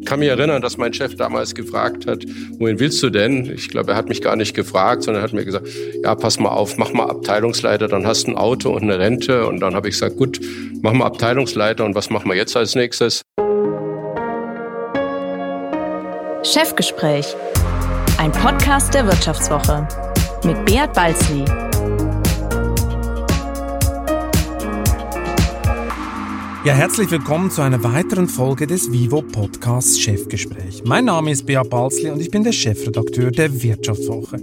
[0.00, 2.24] Ich kann mich erinnern, dass mein Chef damals gefragt hat,
[2.58, 3.50] wohin willst du denn?
[3.52, 5.68] Ich glaube, er hat mich gar nicht gefragt, sondern hat mir gesagt,
[6.02, 9.46] ja, pass mal auf, mach mal Abteilungsleiter, dann hast du ein Auto und eine Rente.
[9.46, 10.40] Und dann habe ich gesagt, gut,
[10.82, 13.22] mach mal Abteilungsleiter und was machen wir jetzt als nächstes?
[16.44, 17.34] Chefgespräch,
[18.18, 19.86] ein Podcast der Wirtschaftswoche
[20.44, 21.44] mit Beat Balzli.
[26.68, 30.82] Ja, herzlich willkommen zu einer weiteren Folge des Vivo Podcasts Chefgespräch.
[30.84, 34.36] Mein Name ist Beat Balzli und ich bin der Chefredakteur der Wirtschaftswoche.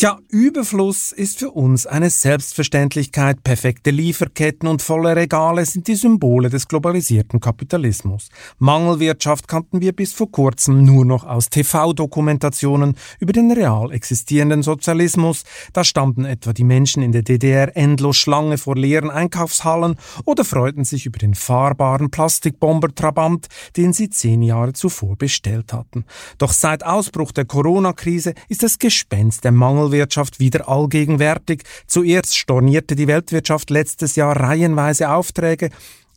[0.00, 3.44] Tja, Überfluss ist für uns eine Selbstverständlichkeit.
[3.44, 8.30] Perfekte Lieferketten und volle Regale sind die Symbole des globalisierten Kapitalismus.
[8.58, 15.42] Mangelwirtschaft kannten wir bis vor kurzem nur noch aus TV-Dokumentationen über den real existierenden Sozialismus.
[15.74, 20.84] Da standen etwa die Menschen in der DDR endlos Schlange vor leeren Einkaufshallen oder freuten
[20.84, 26.06] sich über den fahrbaren Plastikbomber Trabant, den sie zehn Jahre zuvor bestellt hatten.
[26.38, 31.62] Doch seit Ausbruch der Corona-Krise ist das Gespenst der Mangel Mangelwirtschaft wieder allgegenwärtig.
[31.86, 35.70] Zuerst stornierte die Weltwirtschaft letztes Jahr reihenweise Aufträge,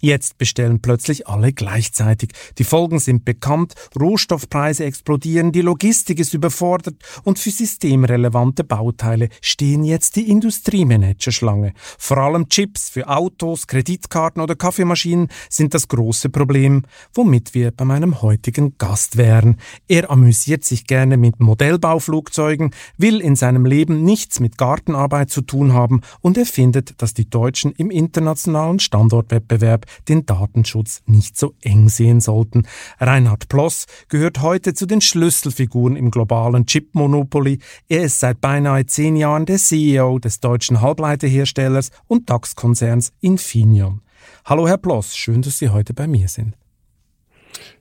[0.05, 2.31] Jetzt bestellen plötzlich alle gleichzeitig.
[2.57, 9.85] Die Folgen sind bekannt, Rohstoffpreise explodieren, die Logistik ist überfordert und für systemrelevante Bauteile stehen
[9.85, 11.71] jetzt die Industriemanager Schlange.
[11.97, 17.85] Vor allem Chips für Autos, Kreditkarten oder Kaffeemaschinen sind das große Problem, womit wir bei
[17.85, 19.55] meinem heutigen Gast wären.
[19.87, 25.71] Er amüsiert sich gerne mit Modellbauflugzeugen, will in seinem Leben nichts mit Gartenarbeit zu tun
[25.71, 31.89] haben und er findet, dass die Deutschen im internationalen Standortwettbewerb den Datenschutz nicht so eng
[31.89, 32.63] sehen sollten.
[32.99, 37.59] Reinhard Ploss gehört heute zu den Schlüsselfiguren im globalen Chip-Monopoly.
[37.89, 44.01] Er ist seit beinahe zehn Jahren der CEO des deutschen Halbleiterherstellers und DAX-Konzerns Infineon.
[44.45, 46.55] Hallo Herr Ploss, schön, dass Sie heute bei mir sind.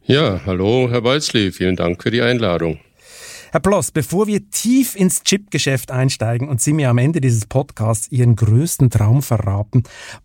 [0.05, 2.79] Ja, hallo Herr Walzli, vielen Dank für die Einladung.
[3.53, 8.11] Herr Ploss, bevor wir tief ins Chipgeschäft einsteigen und Sie mir am Ende dieses Podcasts
[8.11, 9.83] Ihren größten Traum verraten,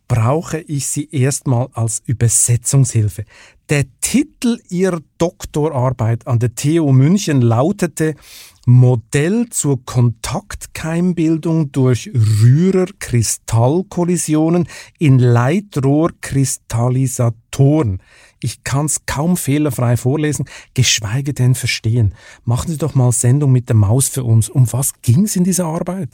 [0.07, 3.25] brauche ich Sie erstmal als Übersetzungshilfe.
[3.67, 8.15] Der Titel Ihrer Doktorarbeit an der TU München lautete
[8.65, 14.69] Modell zur Kontaktkeimbildung durch Rührerkristallkollisionen
[14.99, 18.01] in Leitrohrkristallisatoren.
[18.41, 22.13] Ich kann's kaum fehlerfrei vorlesen, geschweige denn verstehen.
[22.45, 24.49] Machen Sie doch mal Sendung mit der Maus für uns.
[24.49, 26.09] Um was ging's in dieser Arbeit?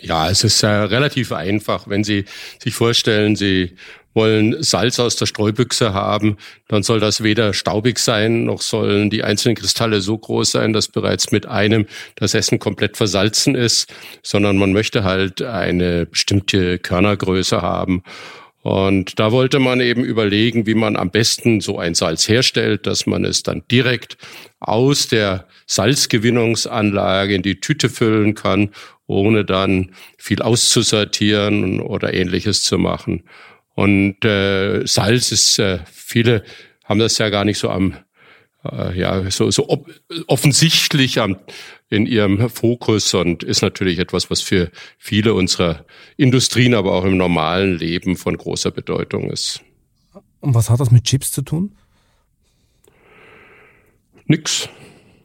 [0.00, 1.88] Ja, es ist äh, relativ einfach.
[1.88, 2.24] Wenn Sie
[2.62, 3.76] sich vorstellen, Sie
[4.14, 6.36] wollen Salz aus der Streubüchse haben,
[6.68, 10.88] dann soll das weder staubig sein, noch sollen die einzelnen Kristalle so groß sein, dass
[10.88, 17.60] bereits mit einem das Essen komplett versalzen ist, sondern man möchte halt eine bestimmte Körnergröße
[17.60, 18.04] haben.
[18.64, 23.04] Und da wollte man eben überlegen, wie man am besten so ein Salz herstellt, dass
[23.04, 24.16] man es dann direkt
[24.58, 28.70] aus der Salzgewinnungsanlage in die Tüte füllen kann,
[29.06, 33.24] ohne dann viel auszusortieren oder ähnliches zu machen.
[33.74, 36.42] Und äh, Salz ist, äh, viele
[36.84, 37.98] haben das ja gar nicht so am
[38.64, 39.84] äh, ja, so, so
[40.26, 41.36] offensichtlich am,
[41.90, 45.84] in ihrem Fokus und ist natürlich etwas, was für viele unserer
[46.16, 49.60] Industrien, aber auch im normalen Leben von großer Bedeutung ist.
[50.40, 51.76] Und was hat das mit Chips zu tun?
[54.26, 54.68] Nix.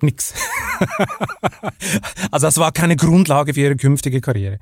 [0.02, 0.34] Nix.
[2.32, 4.60] also das war keine Grundlage für Ihre künftige Karriere.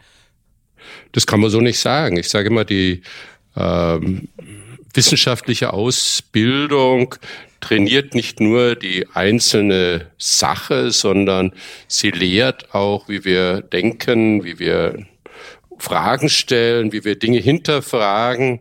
[1.12, 2.18] Das kann man so nicht sagen.
[2.18, 3.02] Ich sage immer, die
[3.56, 4.30] ähm,
[4.94, 7.16] wissenschaftliche Ausbildung
[7.60, 11.54] trainiert nicht nur die einzelne Sache, sondern
[11.88, 15.06] sie lehrt auch, wie wir denken, wie wir
[15.78, 18.60] Fragen stellen, wie wir Dinge hinterfragen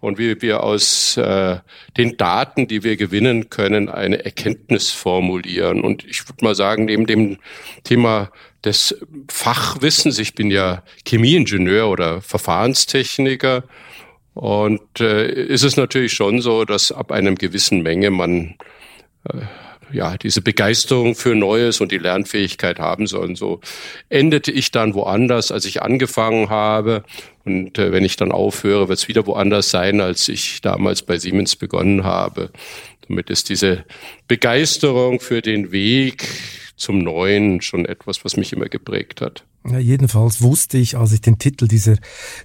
[0.00, 1.58] und wie wir aus äh,
[1.96, 5.82] den Daten, die wir gewinnen können, eine Erkenntnis formulieren.
[5.82, 7.38] Und ich würde mal sagen, neben dem
[7.84, 8.30] Thema
[8.64, 8.96] des
[9.28, 13.64] Fachwissens, ich bin ja Chemieingenieur oder Verfahrenstechniker,
[14.36, 18.56] und äh, ist es natürlich schon so, dass ab einem gewissen Menge man
[19.24, 19.40] äh,
[19.90, 23.34] ja diese Begeisterung für Neues und die Lernfähigkeit haben soll.
[23.34, 23.62] So
[24.10, 27.02] endete ich dann woanders, als ich angefangen habe.
[27.46, 31.16] Und äh, wenn ich dann aufhöre, wird es wieder woanders sein, als ich damals bei
[31.16, 32.50] Siemens begonnen habe.
[33.08, 33.86] Damit ist diese
[34.28, 36.28] Begeisterung für den Weg
[36.76, 39.44] zum Neuen schon etwas, was mich immer geprägt hat.
[39.68, 41.96] Ja, jedenfalls wusste ich, als ich den Titel dieser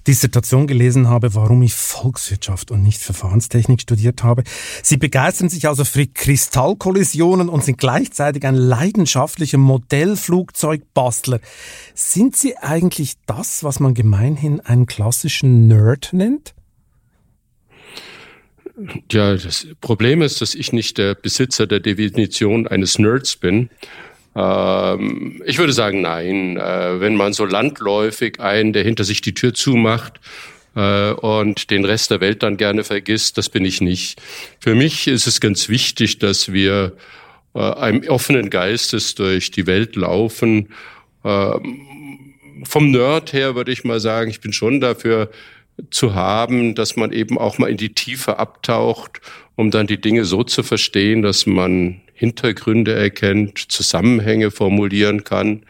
[0.06, 4.42] Dissertation gelesen habe, warum ich Volkswirtschaft und nicht Verfahrenstechnik studiert habe.
[4.82, 11.40] Sie begeistern sich also für Kristallkollisionen und sind gleichzeitig ein leidenschaftlicher Modellflugzeugbastler.
[11.94, 16.54] Sind Sie eigentlich das, was man gemeinhin einen klassischen Nerd nennt?
[19.10, 23.70] Ja, das Problem ist, dass ich nicht der Besitzer der Definition eines Nerds bin.
[24.34, 26.56] Ähm, ich würde sagen, nein.
[26.56, 30.20] Äh, wenn man so landläufig einen, der hinter sich die Tür zumacht,
[30.74, 34.20] äh, und den Rest der Welt dann gerne vergisst, das bin ich nicht.
[34.58, 36.96] Für mich ist es ganz wichtig, dass wir
[37.54, 40.68] äh, einem offenen Geistes durch die Welt laufen.
[41.24, 45.30] Ähm, vom Nerd her würde ich mal sagen, ich bin schon dafür
[45.90, 49.20] zu haben, dass man eben auch mal in die Tiefe abtaucht,
[49.56, 55.64] um dann die Dinge so zu verstehen, dass man Hintergründe erkennt, Zusammenhänge formulieren kann.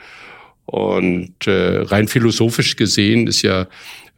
[0.67, 3.69] Und äh, rein philosophisch gesehen ist ja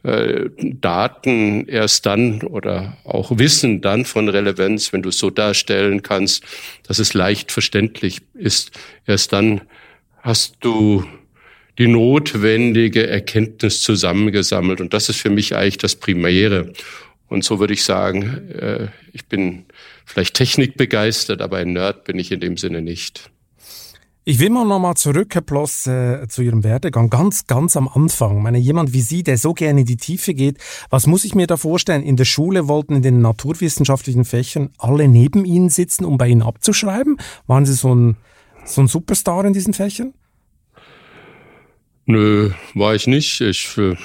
[0.03, 6.01] äh, Daten erst dann oder auch Wissen dann von Relevanz, wenn du es so darstellen
[6.03, 6.43] kannst,
[6.85, 8.71] dass es leicht verständlich ist.
[9.07, 9.61] Erst dann
[10.21, 11.05] hast du
[11.77, 14.81] die notwendige Erkenntnis zusammengesammelt.
[14.81, 16.73] Und das ist für mich eigentlich das Primäre.
[17.29, 19.64] Und so würde ich sagen, äh, ich bin
[20.05, 23.29] vielleicht technikbegeistert, aber ein Nerd bin ich in dem Sinne nicht.
[24.27, 27.11] Ich will mal nochmal zurück, Herr Ploss, äh, zu Ihrem Werdegang.
[27.11, 28.37] Ganz, ganz am Anfang.
[28.37, 30.57] Ich meine, jemand wie Sie, der so gerne in die Tiefe geht,
[30.89, 32.01] was muss ich mir da vorstellen?
[32.01, 36.41] In der Schule wollten in den naturwissenschaftlichen Fächern alle neben Ihnen sitzen, um bei Ihnen
[36.41, 37.17] abzuschreiben?
[37.45, 38.17] Waren Sie so ein,
[38.65, 40.15] so ein Superstar in diesen Fächern?
[42.07, 43.41] Nö, war ich nicht.
[43.41, 43.95] Ich, äh,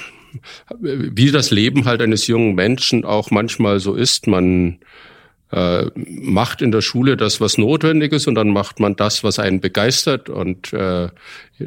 [0.79, 4.77] wie das Leben halt eines jungen Menschen auch manchmal so ist, man
[5.51, 9.39] äh, macht in der Schule das, was notwendig ist, und dann macht man das, was
[9.39, 10.29] einen begeistert.
[10.29, 11.05] Und äh,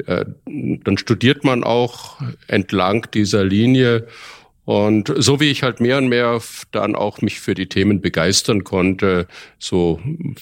[0.07, 4.07] äh, dann studiert man auch entlang dieser Linie.
[4.65, 6.41] Und so wie ich halt mehr und mehr
[6.71, 9.27] dann auch mich für die Themen begeistern konnte,
[9.59, 9.99] so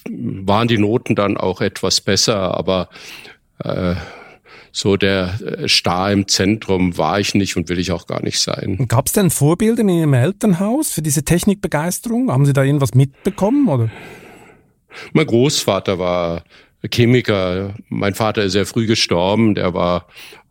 [0.10, 2.58] waren die Noten dann auch etwas besser.
[2.58, 2.88] Aber
[3.60, 3.96] äh,
[4.76, 8.40] so der äh, Star im Zentrum war ich nicht und will ich auch gar nicht
[8.40, 8.86] sein.
[8.88, 12.32] Gab es denn Vorbilder in Ihrem Elternhaus für diese Technikbegeisterung?
[12.32, 13.70] Haben Sie da irgendwas mitbekommen?
[13.70, 13.92] Oder?
[15.14, 16.44] Mein Großvater war
[16.92, 17.76] Chemiker.
[17.88, 19.54] Mein Vater ist sehr früh gestorben.
[19.54, 20.08] Der war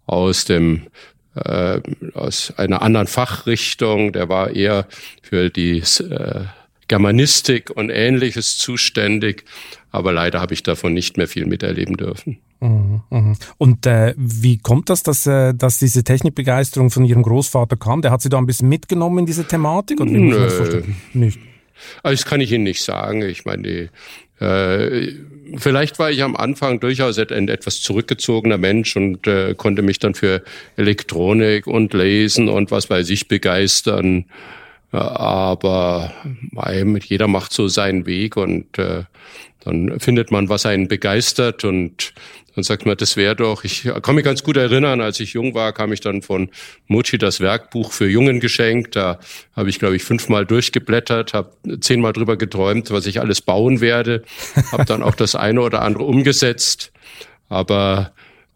[0.06, 0.86] aus dem
[1.34, 1.80] äh,
[2.14, 4.12] aus einer anderen Fachrichtung.
[4.12, 4.86] Der war eher
[5.22, 6.44] für die äh,
[6.86, 9.44] Germanistik und Ähnliches zuständig.
[9.90, 12.38] Aber leider habe ich davon nicht mehr viel miterleben dürfen.
[12.62, 13.36] Mhm, mhm.
[13.58, 18.02] Und äh, wie kommt das, dass, äh, dass diese Technikbegeisterung von Ihrem Großvater kam?
[18.02, 20.00] Der hat Sie da ein bisschen mitgenommen in diese Thematik?
[20.00, 20.38] Oder wie Nö.
[20.38, 21.40] das Nicht.
[22.04, 23.22] Also das kann ich Ihnen nicht sagen.
[23.22, 25.12] Ich meine, die, äh,
[25.56, 30.14] vielleicht war ich am Anfang durchaus ein etwas zurückgezogener Mensch und äh, konnte mich dann
[30.14, 30.44] für
[30.76, 34.26] Elektronik und Lesen und was weiß ich begeistern.
[34.92, 36.12] Aber
[37.02, 39.04] jeder macht so seinen Weg und äh,
[39.64, 42.12] dann findet man, was einen begeistert und
[42.54, 45.54] dann sagt man, das wäre doch, ich kann mich ganz gut erinnern, als ich jung
[45.54, 46.50] war, kam ich dann von
[46.86, 48.96] Mucci das Werkbuch für Jungen geschenkt.
[48.96, 49.18] Da
[49.56, 54.22] habe ich, glaube ich, fünfmal durchgeblättert, habe zehnmal drüber geträumt, was ich alles bauen werde,
[54.70, 56.92] habe dann auch das eine oder andere umgesetzt.
[57.48, 58.12] Aber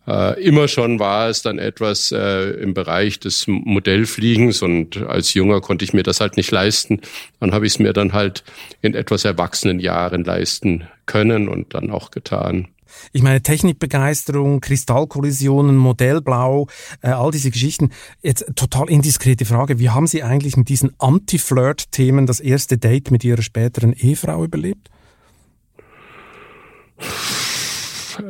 [0.06, 5.60] äh, immer schon war es dann etwas äh, im Bereich des Modellfliegens und als Junger
[5.60, 7.00] konnte ich mir das halt nicht leisten.
[7.40, 8.44] Dann habe ich es mir dann halt
[8.82, 12.68] in etwas erwachsenen Jahren leisten können und dann auch getan.
[13.12, 16.68] Ich meine, Technikbegeisterung, Kristallkollisionen, Modellblau,
[17.02, 17.90] äh, all diese Geschichten.
[18.22, 19.78] Jetzt total indiskrete Frage.
[19.78, 24.90] Wie haben Sie eigentlich mit diesen Anti-Flirt-Themen das erste Date mit Ihrer späteren Ehefrau überlebt?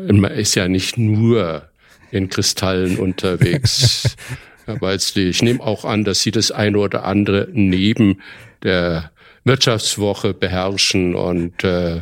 [0.08, 1.68] Man ist ja nicht nur
[2.10, 4.16] in Kristallen unterwegs.
[4.66, 8.20] Aber jetzt, ich nehme auch an, dass Sie das eine oder andere neben
[8.64, 9.12] der
[9.44, 12.00] Wirtschaftswoche beherrschen und äh,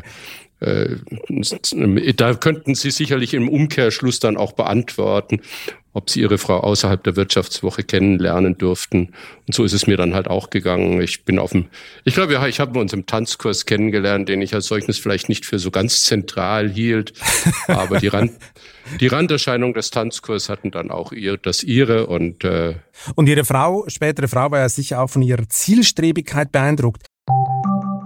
[0.64, 5.40] da könnten Sie sicherlich im Umkehrschluss dann auch beantworten,
[5.92, 9.12] ob Sie Ihre Frau außerhalb der Wirtschaftswoche kennenlernen durften.
[9.46, 11.00] Und so ist es mir dann halt auch gegangen.
[11.00, 11.66] Ich bin auf dem,
[12.04, 15.46] ich glaube, ja, ich habe uns im Tanzkurs kennengelernt, den ich als solches vielleicht nicht
[15.46, 17.12] für so ganz zentral hielt,
[17.68, 18.32] aber die Rand,
[19.00, 22.74] die Randerscheinung des Tanzkurs hatten dann auch ihr, das ihre und äh,
[23.14, 27.06] und ihre Frau, spätere Frau, war ja sicher auch von ihrer Zielstrebigkeit beeindruckt.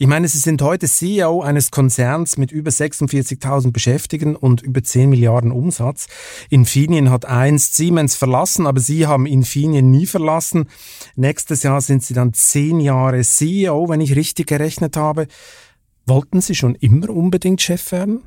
[0.00, 5.10] Ich meine, Sie sind heute CEO eines Konzerns mit über 46.000 Beschäftigten und über 10
[5.10, 6.06] Milliarden Umsatz.
[6.50, 10.68] Infineon hat einst Siemens verlassen, aber Sie haben Infineon nie verlassen.
[11.16, 15.26] Nächstes Jahr sind Sie dann zehn Jahre CEO, wenn ich richtig gerechnet habe.
[16.06, 18.22] Wollten Sie schon immer unbedingt Chef werden?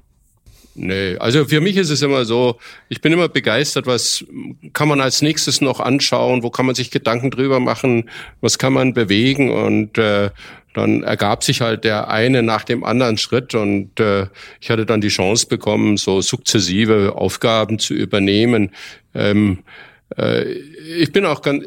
[0.74, 4.26] Nee, also für mich ist es immer so, ich bin immer begeistert, was
[4.72, 8.10] kann man als nächstes noch anschauen, wo kann man sich Gedanken drüber machen,
[8.40, 10.30] was kann man bewegen und äh,
[10.74, 14.28] dann ergab sich halt der eine nach dem anderen Schritt und äh,
[14.60, 18.72] ich hatte dann die Chance bekommen, so sukzessive Aufgaben zu übernehmen.
[19.14, 19.60] Ähm,
[20.18, 21.64] äh, ich bin auch ganz,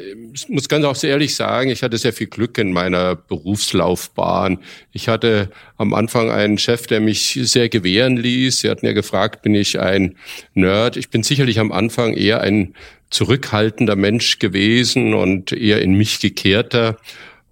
[0.47, 4.59] muss ganz auch sehr ehrlich sagen, ich hatte sehr viel Glück in meiner Berufslaufbahn.
[4.91, 8.59] Ich hatte am Anfang einen Chef, der mich sehr gewähren ließ.
[8.59, 10.15] Sie hatten ja gefragt, bin ich ein
[10.53, 10.97] Nerd?
[10.97, 12.73] Ich bin sicherlich am Anfang eher ein
[13.09, 16.97] zurückhaltender Mensch gewesen und eher in mich gekehrter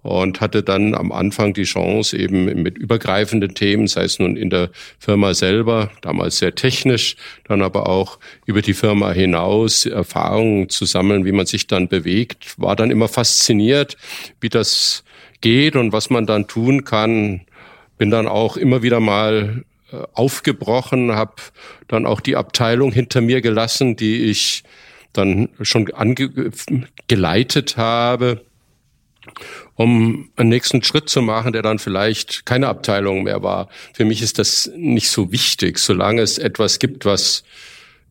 [0.04, 4.50] und hatte dann am Anfang die Chance, eben mit übergreifenden Themen, sei es nun in
[4.50, 4.68] der
[4.98, 7.16] Firma selber, damals sehr technisch,
[7.48, 12.54] dann aber auch über die Firma hinaus Erfahrungen zu sammeln, wie man sich dann bewegt,
[12.58, 13.96] war dann immer fasziniert,
[14.40, 15.04] wie das
[15.40, 17.40] geht und was man dann tun kann.
[17.96, 21.36] Bin dann auch immer wieder mal äh, aufgebrochen, habe
[21.88, 24.64] dann auch die Abteilung hinter mir gelassen, die ich
[25.14, 25.88] dann schon
[27.06, 28.42] geleitet habe
[29.74, 33.68] um einen nächsten Schritt zu machen, der dann vielleicht keine Abteilung mehr war.
[33.92, 37.44] Für mich ist das nicht so wichtig, solange es etwas gibt, was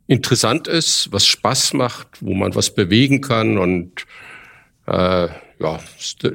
[0.07, 4.05] interessant ist, was Spaß macht, wo man was bewegen kann und
[4.85, 5.79] äh, ja,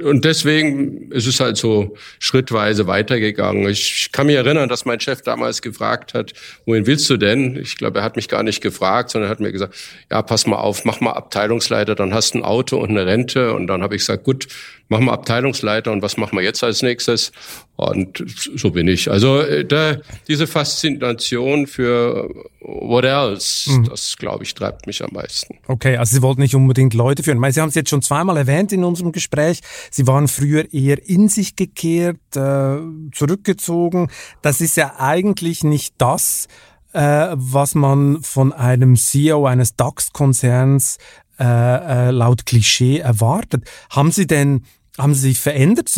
[0.05, 3.69] und deswegen ist es halt so schrittweise weitergegangen.
[3.69, 6.33] Ich kann mich erinnern, dass mein Chef damals gefragt hat,
[6.65, 7.57] wohin willst du denn?
[7.57, 9.75] Ich glaube, er hat mich gar nicht gefragt, sondern hat mir gesagt,
[10.11, 13.53] ja, pass mal auf, mach mal Abteilungsleiter, dann hast du ein Auto und eine Rente.
[13.53, 14.49] Und dann habe ich gesagt, gut,
[14.89, 17.33] mach mal Abteilungsleiter und was machen wir jetzt als nächstes?
[17.77, 18.25] Und
[18.57, 19.11] so bin ich.
[19.11, 22.29] Also äh, da, diese Faszination für
[22.61, 23.85] what else, mhm.
[23.85, 25.59] das glaube ich treibt mich am meisten.
[25.69, 27.37] Okay, also Sie wollten nicht unbedingt Leute führen.
[27.37, 29.61] Ich meine, Sie haben es jetzt schon zweimal erwähnt in unserem Gespräch.
[29.91, 32.79] Sie waren früher eher in sich gekehrt, äh,
[33.13, 34.11] zurückgezogen.
[34.43, 36.49] Das ist ja eigentlich nicht das,
[36.93, 40.99] äh, was man von einem CEO eines DAX-Konzerns
[41.39, 43.63] äh, äh, laut Klischee erwartet.
[43.91, 44.65] Haben Sie denn
[44.99, 45.91] haben Sie sich verändert?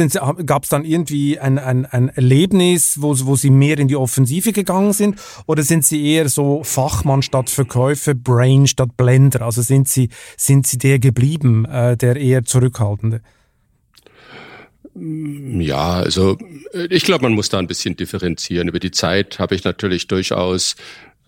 [0.46, 4.52] Gab es dann irgendwie ein, ein, ein Erlebnis, wo, wo Sie mehr in die Offensive
[4.52, 5.18] gegangen sind?
[5.46, 9.42] Oder sind Sie eher so Fachmann statt Verkäufer, Brain statt Blender?
[9.42, 13.22] Also sind Sie, sind Sie der geblieben, äh, der eher Zurückhaltende?
[14.94, 16.36] Ja, also
[16.90, 18.68] ich glaube, man muss da ein bisschen differenzieren.
[18.68, 20.74] Über die Zeit habe ich natürlich durchaus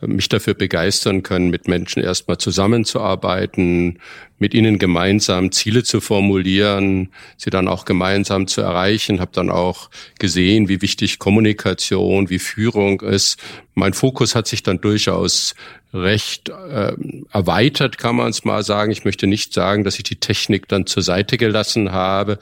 [0.06, 3.98] mich dafür begeistern können, mit Menschen erstmal zusammenzuarbeiten,
[4.38, 9.20] mit ihnen gemeinsam Ziele zu formulieren, sie dann auch gemeinsam zu erreichen.
[9.20, 13.38] Habe dann auch gesehen, wie wichtig Kommunikation, wie Führung ist.
[13.74, 15.54] Mein Fokus hat sich dann durchaus
[15.94, 16.94] recht äh,
[17.30, 18.90] erweitert, kann man es mal sagen.
[18.90, 22.38] Ich möchte nicht sagen, dass ich die Technik dann zur Seite gelassen habe,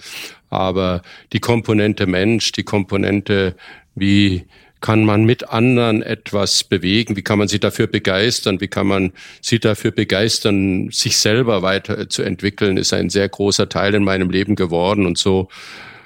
[0.48, 1.02] aber
[1.32, 3.56] die Komponente Mensch, die Komponente,
[3.94, 4.46] wie
[4.80, 7.16] kann man mit anderen etwas bewegen?
[7.16, 8.60] Wie kann man sie dafür begeistern?
[8.60, 12.76] Wie kann man sie dafür begeistern, sich selber weiterzuentwickeln?
[12.76, 15.48] Ist ein sehr großer Teil in meinem Leben geworden und so.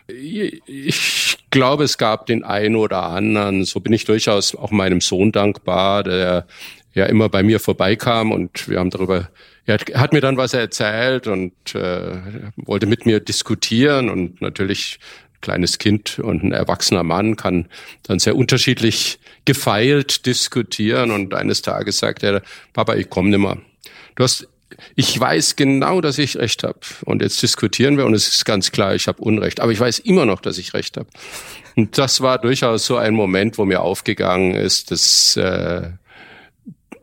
[0.06, 3.64] Ich glaube, es gab den einen oder anderen.
[3.64, 6.46] So bin ich durchaus auch meinem Sohn dankbar, der
[6.94, 9.30] ja immer bei mir vorbeikam und wir haben darüber
[9.66, 12.18] er hat, hat mir dann was erzählt und äh,
[12.56, 14.98] wollte mit mir diskutieren und natürlich
[15.44, 17.66] kleines Kind und ein erwachsener Mann kann
[18.02, 23.58] dann sehr unterschiedlich gefeilt diskutieren und eines Tages sagt er, Papa, ich komme nimmer.
[24.16, 24.48] Du hast
[24.96, 26.80] ich weiß genau, dass ich recht habe.
[27.04, 29.60] Und jetzt diskutieren wir und es ist ganz klar, ich habe Unrecht.
[29.60, 31.06] Aber ich weiß immer noch, dass ich recht habe.
[31.76, 35.90] Und das war durchaus so ein Moment, wo mir aufgegangen ist, dass äh,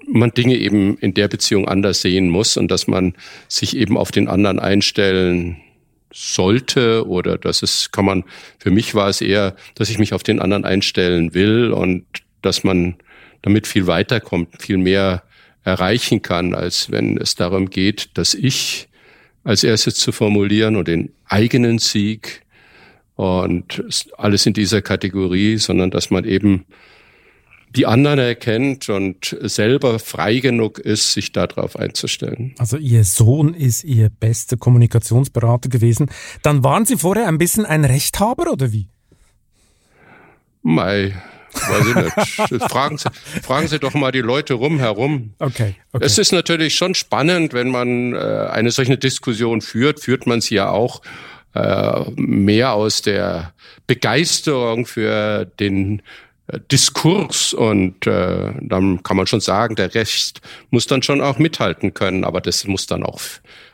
[0.06, 3.14] man Dinge eben in der Beziehung anders sehen muss und dass man
[3.48, 5.62] sich eben auf den anderen einstellen
[6.12, 8.24] sollte oder dass es kann man,
[8.60, 12.06] für mich war es eher, dass ich mich auf den anderen einstellen will und
[12.42, 12.96] dass man
[13.42, 15.24] damit viel weiterkommt, viel mehr
[15.64, 18.88] erreichen kann, als wenn es darum geht, dass ich
[19.44, 22.44] als erstes zu formulieren und den eigenen Sieg
[23.16, 23.84] und
[24.18, 26.66] alles in dieser Kategorie, sondern dass man eben
[27.76, 32.54] die anderen erkennt und selber frei genug ist, sich darauf einzustellen.
[32.58, 36.10] Also Ihr Sohn ist Ihr bester Kommunikationsberater gewesen.
[36.44, 38.88] Dann waren Sie vorher ein bisschen ein Rechthaber oder wie?
[40.64, 41.16] Mei,
[41.54, 42.64] Weiß ich nicht.
[42.72, 43.10] fragen, Sie,
[43.42, 45.34] fragen Sie doch mal die Leute rumherum.
[45.40, 46.06] Okay, okay.
[46.06, 50.56] Es ist natürlich schon spannend, wenn man äh, eine solche Diskussion führt, führt man sie
[50.56, 51.02] ja auch
[51.54, 53.54] äh, mehr aus der
[53.88, 56.02] Begeisterung für den
[56.72, 61.94] Diskurs und äh, dann kann man schon sagen, der Rest muss dann schon auch mithalten
[61.94, 63.22] können, aber das muss dann auch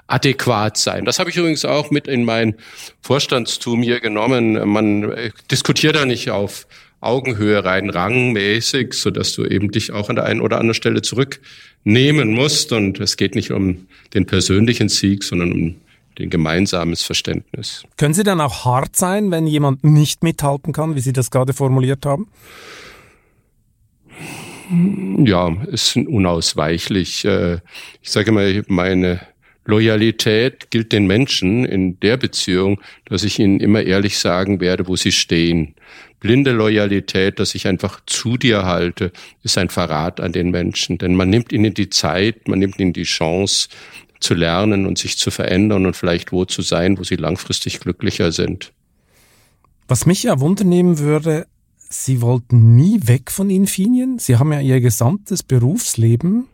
[0.07, 1.05] adäquat sein.
[1.05, 2.55] Das habe ich übrigens auch mit in mein
[3.01, 4.69] Vorstandstum hier genommen.
[4.69, 6.67] Man äh, diskutiert da nicht auf
[6.99, 11.01] Augenhöhe rein rangmäßig, so dass du eben dich auch an der einen oder anderen Stelle
[11.01, 12.71] zurücknehmen musst.
[12.71, 15.75] Und es geht nicht um den persönlichen Sieg, sondern um
[16.17, 17.83] den gemeinsames Verständnis.
[17.97, 21.53] Können Sie dann auch hart sein, wenn jemand nicht mithalten kann, wie Sie das gerade
[21.53, 22.27] formuliert haben?
[25.23, 27.23] Ja, ist unausweichlich.
[27.23, 27.59] Äh,
[28.01, 29.21] ich sage mal, meine
[29.67, 34.95] Loyalität gilt den Menschen in der Beziehung, dass ich ihnen immer ehrlich sagen werde, wo
[34.95, 35.75] sie stehen.
[36.19, 39.11] Blinde Loyalität, dass ich einfach zu dir halte,
[39.43, 40.97] ist ein Verrat an den Menschen.
[40.97, 43.67] Denn man nimmt ihnen die Zeit, man nimmt ihnen die Chance
[44.19, 48.31] zu lernen und sich zu verändern und vielleicht wo zu sein, wo sie langfristig glücklicher
[48.31, 48.73] sind.
[49.87, 51.47] Was mich ja wundernehmen würde,
[51.89, 54.19] Sie wollten nie weg von Infinien.
[54.19, 56.47] Sie haben ja Ihr gesamtes Berufsleben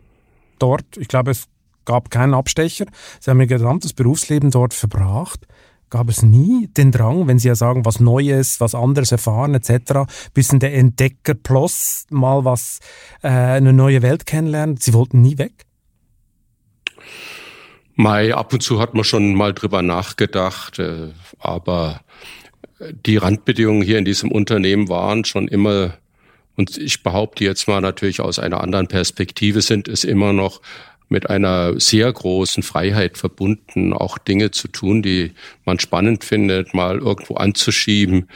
[0.60, 1.48] dort, ich glaube, es
[1.84, 2.86] gab keinen Abstecher.
[3.20, 5.46] Sie haben ihr gesamtes Berufsleben dort verbracht.
[5.90, 10.10] Gab es nie den Drang, wenn Sie ja sagen, was Neues, was anderes erfahren etc.,
[10.32, 12.80] bisschen der Entdecker plus mal was,
[13.22, 14.76] äh, eine neue Welt kennenlernen.
[14.78, 15.66] Sie wollten nie weg?
[17.96, 22.00] Mai, ab und zu hat man schon mal drüber nachgedacht, äh, aber
[22.80, 25.94] die Randbedingungen hier in diesem Unternehmen waren schon immer,
[26.56, 30.60] und ich behaupte jetzt mal natürlich aus einer anderen Perspektive, sind es immer noch
[31.08, 35.32] mit einer sehr großen Freiheit verbunden, auch Dinge zu tun, die
[35.64, 38.28] man spannend findet, mal irgendwo anzuschieben.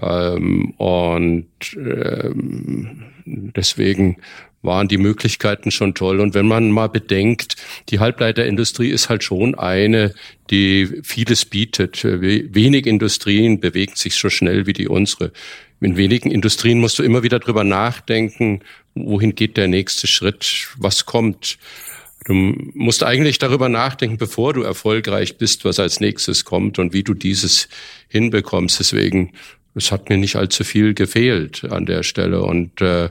[0.00, 4.18] Ähm, und ähm, deswegen
[4.62, 6.20] waren die Möglichkeiten schon toll.
[6.20, 7.56] Und wenn man mal bedenkt,
[7.88, 10.14] die Halbleiterindustrie ist halt schon eine,
[10.50, 12.04] die vieles bietet.
[12.04, 15.32] Wenig Industrien bewegt sich so schnell wie die unsere.
[15.80, 18.60] In wenigen Industrien musst du immer wieder drüber nachdenken,
[18.94, 21.56] wohin geht der nächste Schritt, was kommt.
[22.26, 27.02] Du musst eigentlich darüber nachdenken, bevor du erfolgreich bist, was als nächstes kommt und wie
[27.02, 27.68] du dieses
[28.08, 28.78] hinbekommst.
[28.78, 29.32] Deswegen,
[29.74, 32.42] es hat mir nicht allzu viel gefehlt an der Stelle.
[32.42, 33.08] Und äh,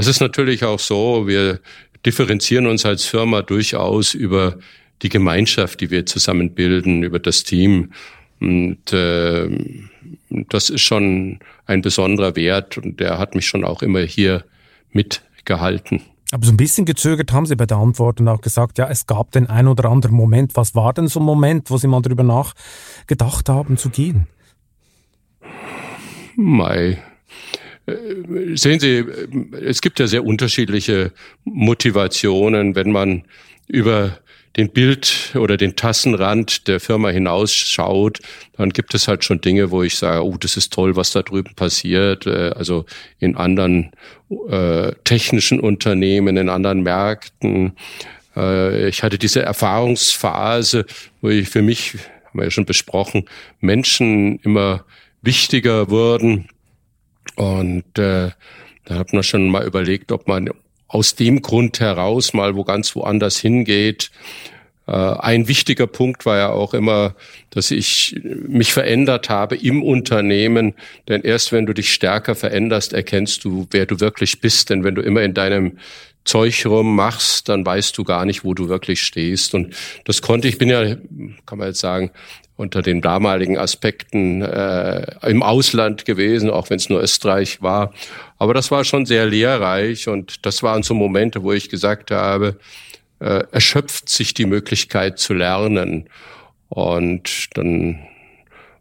[0.00, 1.60] es ist natürlich auch so, wir
[2.04, 4.58] differenzieren uns als Firma durchaus über
[5.02, 7.92] die Gemeinschaft, die wir zusammen bilden, über das Team.
[8.40, 9.48] Und äh,
[10.30, 14.44] das ist schon ein besonderer Wert und der hat mich schon auch immer hier
[14.92, 16.02] mitgehalten.
[16.32, 19.06] Aber so ein bisschen gezögert haben Sie bei der Antwort und auch gesagt, ja, es
[19.06, 20.52] gab den ein oder anderen Moment.
[20.54, 24.26] Was war denn so ein Moment, wo Sie mal darüber nachgedacht haben zu gehen?
[26.36, 27.02] Mai.
[27.92, 29.04] Äh, sehen Sie,
[29.60, 31.12] es gibt ja sehr unterschiedliche
[31.44, 33.24] Motivationen, wenn man
[33.66, 34.18] über
[34.56, 38.18] den Bild oder den Tassenrand der Firma hinausschaut,
[38.56, 41.22] dann gibt es halt schon Dinge, wo ich sage, oh, das ist toll, was da
[41.22, 42.26] drüben passiert.
[42.26, 42.84] Äh, also
[43.18, 43.92] in anderen
[44.48, 47.76] äh, technischen Unternehmen, in anderen Märkten.
[48.36, 50.84] Äh, ich hatte diese Erfahrungsphase,
[51.20, 51.94] wo ich für mich,
[52.26, 53.26] haben wir ja schon besprochen,
[53.60, 54.84] Menschen immer
[55.22, 56.48] wichtiger wurden.
[57.36, 58.30] Und äh,
[58.84, 60.50] da hat man schon mal überlegt, ob man
[60.88, 64.10] aus dem Grund heraus mal wo ganz woanders hingeht.
[64.86, 67.14] Äh, ein wichtiger Punkt war ja auch immer,
[67.50, 70.74] dass ich mich verändert habe im Unternehmen.
[71.08, 74.70] Denn erst wenn du dich stärker veränderst, erkennst du, wer du wirklich bist.
[74.70, 75.78] Denn wenn du immer in deinem
[76.24, 79.54] Zeug rummachst, dann weißt du gar nicht, wo du wirklich stehst.
[79.54, 80.96] Und das konnte ich, bin ja,
[81.46, 82.10] kann man jetzt sagen,
[82.60, 87.92] unter den damaligen Aspekten äh, im Ausland gewesen, auch wenn es nur Österreich war.
[88.36, 92.58] Aber das war schon sehr lehrreich und das waren so Momente, wo ich gesagt habe,
[93.18, 96.10] äh, erschöpft sich die Möglichkeit zu lernen.
[96.68, 97.98] Und dann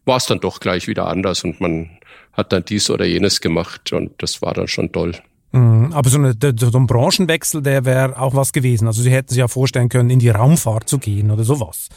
[0.04, 1.90] war es dann doch gleich wieder anders und man
[2.34, 5.14] hat dann dies oder jenes gemacht und das war dann schon toll.
[5.52, 5.94] Mhm.
[5.94, 8.88] Aber so, eine, so ein Branchenwechsel, der wäre auch was gewesen.
[8.88, 11.88] Also Sie hätten sich ja vorstellen können, in die Raumfahrt zu gehen oder sowas.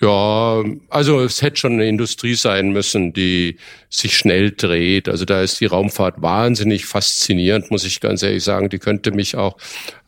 [0.00, 3.56] Ja, also es hätte schon eine Industrie sein müssen, die
[3.90, 5.08] sich schnell dreht.
[5.08, 8.68] Also da ist die Raumfahrt wahnsinnig faszinierend, muss ich ganz ehrlich sagen.
[8.68, 9.56] Die könnte mich auch.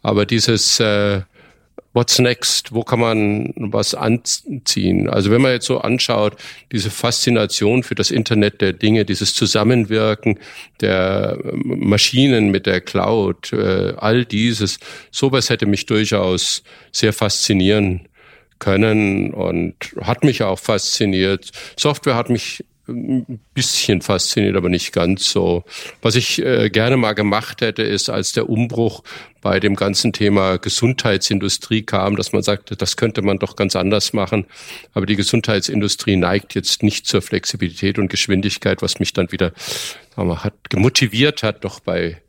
[0.03, 1.22] Aber dieses äh,
[1.92, 2.72] What's next?
[2.72, 5.11] Wo kann man was anziehen?
[5.11, 6.37] Also wenn man jetzt so anschaut,
[6.70, 10.38] diese Faszination für das Internet der Dinge, dieses Zusammenwirken
[10.81, 14.79] der Maschinen mit der Cloud, äh, all dieses,
[15.11, 18.03] sowas hätte mich durchaus sehr faszinieren
[18.61, 21.51] können und hat mich auch fasziniert.
[21.77, 25.64] Software hat mich ein bisschen fasziniert, aber nicht ganz so.
[26.03, 29.03] Was ich äh, gerne mal gemacht hätte, ist, als der Umbruch
[29.40, 34.12] bei dem ganzen Thema Gesundheitsindustrie kam, dass man sagte, das könnte man doch ganz anders
[34.12, 34.46] machen.
[34.92, 39.53] Aber die Gesundheitsindustrie neigt jetzt nicht zur Flexibilität und Geschwindigkeit, was mich dann wieder
[40.16, 42.20] hat, gemotiviert hat, doch bei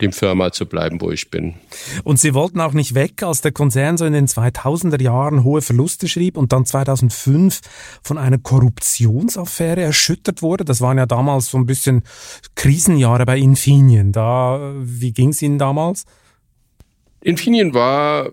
[0.00, 1.54] dem Firma zu bleiben, wo ich bin.
[2.02, 5.62] Und Sie wollten auch nicht weg, als der Konzern so in den 2000er Jahren hohe
[5.62, 7.60] Verluste schrieb und dann 2005
[8.02, 10.64] von einer Korruptionsaffäre erschüttert wurde.
[10.64, 12.02] Das waren ja damals so ein bisschen
[12.56, 14.12] Krisenjahre bei Infineon.
[14.12, 16.04] Da, wie ging es Ihnen damals?
[17.20, 18.30] Infineon war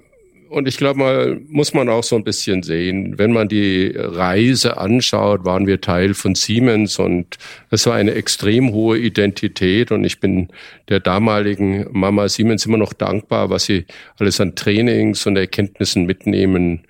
[0.51, 3.17] und ich glaube mal, muss man auch so ein bisschen sehen.
[3.17, 7.37] Wenn man die Reise anschaut, waren wir Teil von Siemens und
[7.69, 10.49] es war eine extrem hohe Identität und ich bin
[10.89, 13.85] der damaligen Mama Siemens immer noch dankbar, was sie
[14.19, 16.81] alles an Trainings und Erkenntnissen mitnehmen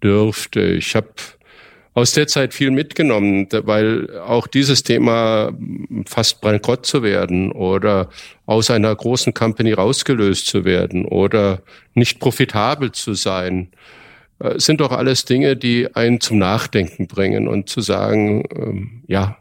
[0.00, 0.60] dürfte.
[0.60, 1.08] Ich habe
[1.98, 5.52] aus der Zeit viel mitgenommen, weil auch dieses Thema
[6.06, 8.08] fast bankrott zu werden oder
[8.46, 11.60] aus einer großen Company rausgelöst zu werden oder
[11.94, 13.72] nicht profitabel zu sein,
[14.38, 19.36] äh, sind doch alles Dinge, die einen zum Nachdenken bringen und zu sagen, ähm, ja,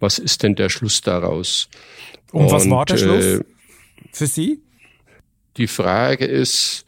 [0.00, 1.68] was ist denn der Schluss daraus?
[2.32, 3.40] Und, und was war der Schluss äh,
[4.12, 4.62] für Sie?
[5.58, 6.86] Die Frage ist,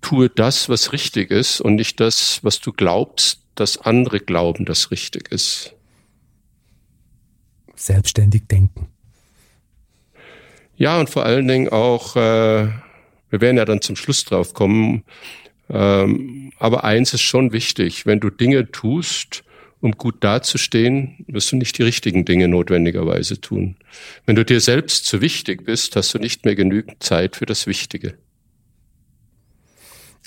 [0.00, 4.90] tue das, was richtig ist und nicht das, was du glaubst, dass andere glauben, dass
[4.90, 5.74] richtig ist.
[7.74, 8.88] Selbstständig denken.
[10.76, 12.68] Ja, und vor allen Dingen auch, äh,
[13.30, 15.04] wir werden ja dann zum Schluss drauf kommen,
[15.68, 19.44] ähm, aber eins ist schon wichtig, wenn du Dinge tust,
[19.80, 23.76] um gut dazustehen, wirst du nicht die richtigen Dinge notwendigerweise tun.
[24.26, 27.66] Wenn du dir selbst zu wichtig bist, hast du nicht mehr genügend Zeit für das
[27.66, 28.16] Wichtige.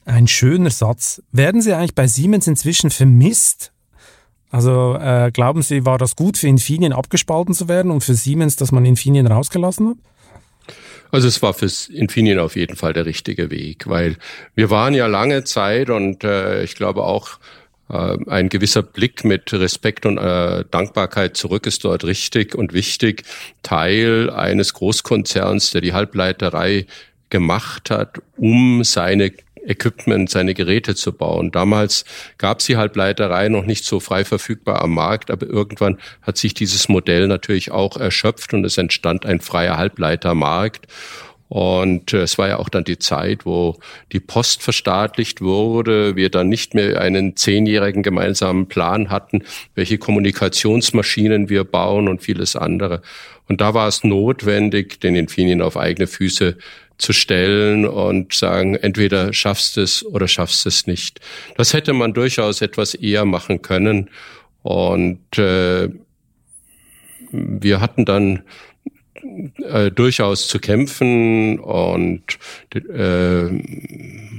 [0.05, 1.21] Ein schöner Satz.
[1.31, 3.71] Werden Sie eigentlich bei Siemens inzwischen vermisst?
[4.51, 8.55] Also äh, glauben Sie, war das gut für Infineon abgespalten zu werden und für Siemens,
[8.55, 9.97] dass man Infineon rausgelassen hat?
[11.11, 14.17] Also es war für Infineon auf jeden Fall der richtige Weg, weil
[14.53, 17.39] wir waren ja lange Zeit und äh, ich glaube auch
[17.89, 23.23] äh, ein gewisser Blick mit Respekt und äh, Dankbarkeit zurück ist dort richtig und wichtig.
[23.63, 26.85] Teil eines Großkonzerns, der die Halbleiterei
[27.29, 29.31] gemacht hat, um seine
[29.67, 31.51] Equipment, seine Geräte zu bauen.
[31.51, 32.05] Damals
[32.37, 36.53] gab es die Halbleiterei noch nicht so frei verfügbar am Markt, aber irgendwann hat sich
[36.53, 40.87] dieses Modell natürlich auch erschöpft und es entstand ein freier Halbleitermarkt.
[41.47, 43.77] Und äh, es war ja auch dann die Zeit, wo
[44.11, 49.43] die Post verstaatlicht wurde, wir dann nicht mehr einen zehnjährigen gemeinsamen Plan hatten,
[49.75, 53.01] welche Kommunikationsmaschinen wir bauen und vieles andere.
[53.47, 56.57] Und da war es notwendig, den Infineon auf eigene Füße
[56.97, 61.19] zu stellen und sagen, entweder schaffst es oder schaffst es nicht.
[61.57, 64.09] Das hätte man durchaus etwas eher machen können.
[64.63, 65.89] Und äh,
[67.31, 68.43] wir hatten dann
[69.63, 72.23] äh, durchaus zu kämpfen und
[72.73, 73.49] äh,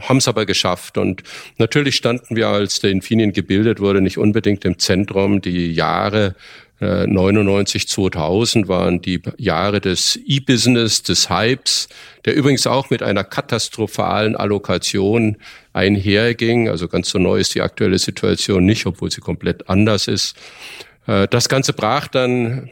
[0.01, 0.99] haben es aber geschafft.
[0.99, 1.23] Und
[1.59, 5.41] natürlich standen wir, als der Infinien gebildet wurde, nicht unbedingt im Zentrum.
[5.41, 6.35] Die Jahre
[6.81, 11.89] 99, äh, 2000 waren die Jahre des E-Business, des Hypes,
[12.25, 15.37] der übrigens auch mit einer katastrophalen Allokation
[15.73, 16.69] einherging.
[16.69, 20.37] Also ganz so neu ist die aktuelle Situation nicht, obwohl sie komplett anders ist.
[21.07, 22.71] Äh, das Ganze brach dann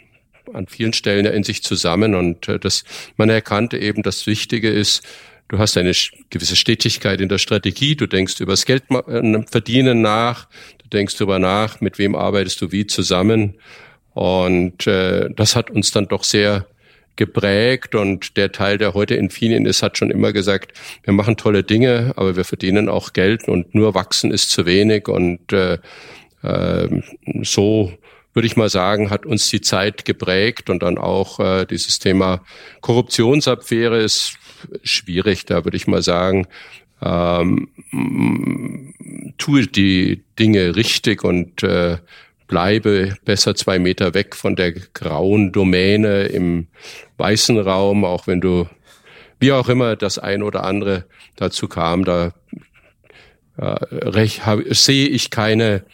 [0.52, 2.84] an vielen Stellen in sich zusammen und äh, das,
[3.16, 5.02] man erkannte eben, das Wichtige ist,
[5.48, 5.92] du hast eine
[6.28, 8.84] gewisse Stetigkeit in der Strategie, du denkst über das Geld
[9.50, 10.46] verdienen nach,
[10.82, 13.54] du denkst darüber nach, mit wem arbeitest du wie zusammen
[14.14, 16.66] und äh, das hat uns dann doch sehr
[17.16, 17.94] geprägt.
[17.94, 20.72] Und der Teil, der heute in Infineon ist, hat schon immer gesagt,
[21.02, 25.08] wir machen tolle Dinge, aber wir verdienen auch Geld und nur wachsen ist zu wenig.
[25.08, 25.78] Und äh,
[26.42, 27.02] äh,
[27.42, 27.92] so
[28.32, 32.42] würde ich mal sagen, hat uns die Zeit geprägt und dann auch äh, dieses Thema
[32.80, 34.36] Korruptionsabwehre ist
[34.82, 36.46] schwierig, da würde ich mal sagen,
[37.00, 37.68] ähm,
[39.38, 41.98] tue die Dinge richtig und äh,
[42.46, 46.68] bleibe besser zwei Meter weg von der grauen Domäne im
[47.16, 48.68] weißen Raum, auch wenn du,
[49.40, 51.04] wie auch immer das ein oder andere
[51.36, 52.32] dazu kam, da
[53.56, 54.28] äh,
[54.74, 55.84] sehe ich keine,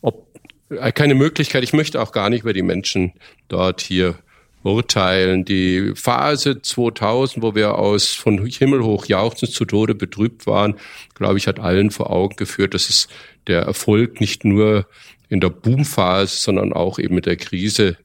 [0.00, 0.26] ob,
[0.70, 1.62] äh, keine Möglichkeit.
[1.62, 3.12] Ich möchte auch gar nicht über die Menschen
[3.48, 4.16] dort hier
[4.62, 5.44] urteilen.
[5.44, 10.74] Die Phase 2000, wo wir aus von Himmel hoch jauchzend zu Tode betrübt waren,
[11.14, 13.08] glaube ich, hat allen vor Augen geführt, dass es
[13.46, 14.86] der Erfolg nicht nur
[15.28, 17.96] in der Boomphase, sondern auch eben mit der Krise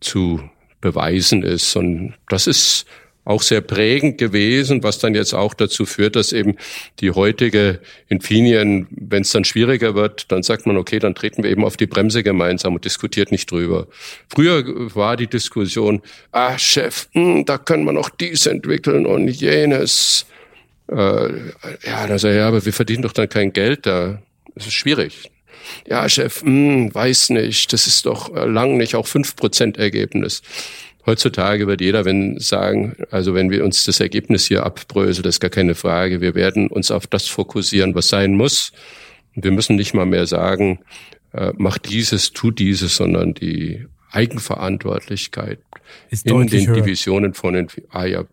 [0.00, 0.40] zu
[0.80, 1.76] beweisen ist.
[1.76, 2.86] Und das ist
[3.24, 6.56] auch sehr prägend gewesen, was dann jetzt auch dazu führt, dass eben
[7.00, 11.50] die heutige Infinien, wenn es dann schwieriger wird, dann sagt man, okay, dann treten wir
[11.50, 13.86] eben auf die Bremse gemeinsam und diskutiert nicht drüber.
[14.28, 14.62] Früher
[14.94, 20.26] war die Diskussion, ah Chef, mh, hm, da können wir noch dies entwickeln und jenes.
[20.88, 24.20] Äh, ja, dann sage ich, ja, aber wir verdienen doch dann kein Geld da.
[24.54, 25.30] Das ist schwierig.
[25.88, 30.42] Ja, Chef, mh, hm, weiß nicht, das ist doch lang nicht auch fünf Prozent Ergebnis.
[31.06, 35.40] Heutzutage wird jeder wenn sagen, also wenn wir uns das Ergebnis hier abbröseln, das ist
[35.40, 36.20] gar keine Frage.
[36.22, 38.72] Wir werden uns auf das fokussieren, was sein muss.
[39.34, 40.80] Wir müssen nicht mal mehr sagen,
[41.32, 45.58] äh, mach dieses, tu dieses, sondern die Eigenverantwortlichkeit
[46.10, 46.74] ist in den höher.
[46.76, 48.24] Divisionen von den, ah ja,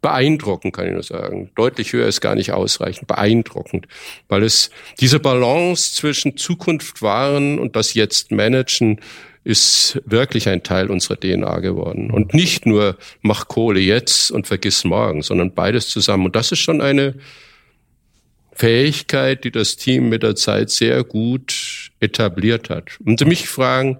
[0.00, 1.50] beeindruckend kann ich nur sagen.
[1.54, 3.86] Deutlich höher ist gar nicht ausreichend, beeindruckend,
[4.28, 9.00] weil es diese Balance zwischen Zukunft wahren und das Jetzt managen
[9.44, 12.10] ist wirklich ein Teil unserer DNA geworden.
[12.10, 16.26] Und nicht nur mach Kohle jetzt und vergiss morgen, sondern beides zusammen.
[16.26, 17.14] Und das ist schon eine
[18.52, 22.98] Fähigkeit, die das Team mit der Zeit sehr gut etabliert hat.
[23.04, 23.98] Und Sie mich fragen,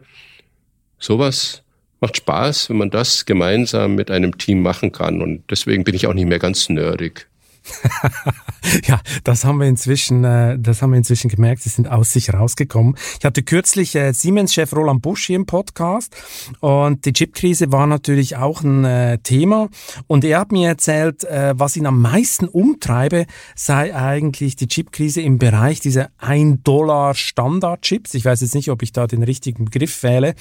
[1.05, 1.62] sowas
[2.01, 5.23] macht Spaß, wenn man das gemeinsam mit einem Team machen kann.
[5.23, 7.29] Und deswegen bin ich auch nicht mehr ganz nerdig.
[8.87, 11.62] ja, das haben wir inzwischen, äh, das haben wir inzwischen gemerkt.
[11.62, 12.96] Sie sind aus sich rausgekommen.
[13.18, 16.14] Ich hatte kürzlich äh, Siemens-Chef Roland Busch hier im Podcast
[16.61, 19.68] und die Chipkrise war natürlich auch ein äh, Thema.
[20.07, 25.20] Und er hat mir erzählt, äh, was ihn am meisten umtreibe, sei eigentlich die Chipkrise
[25.20, 28.14] im Bereich dieser 1 Dollar Standard-Chips.
[28.14, 30.35] Ich weiß jetzt nicht, ob ich da den richtigen Begriff wähle.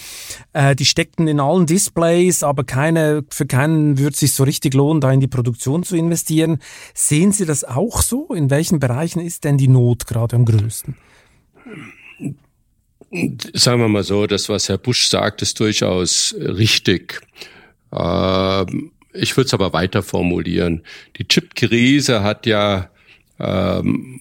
[0.53, 4.73] Äh, die steckten in allen Displays, aber keine, für keinen würde es sich so richtig
[4.73, 6.59] lohnen, da in die Produktion zu investieren.
[7.13, 8.29] Sehen Sie das auch so?
[8.33, 10.95] In welchen Bereichen ist denn die Not gerade am größten?
[13.53, 17.21] Sagen wir mal so, das, was Herr Busch sagt, ist durchaus richtig.
[17.91, 20.81] Ähm, ich würde es aber weiter formulieren.
[21.17, 22.89] Die Chip-Krise hat ja
[23.39, 24.19] ähm,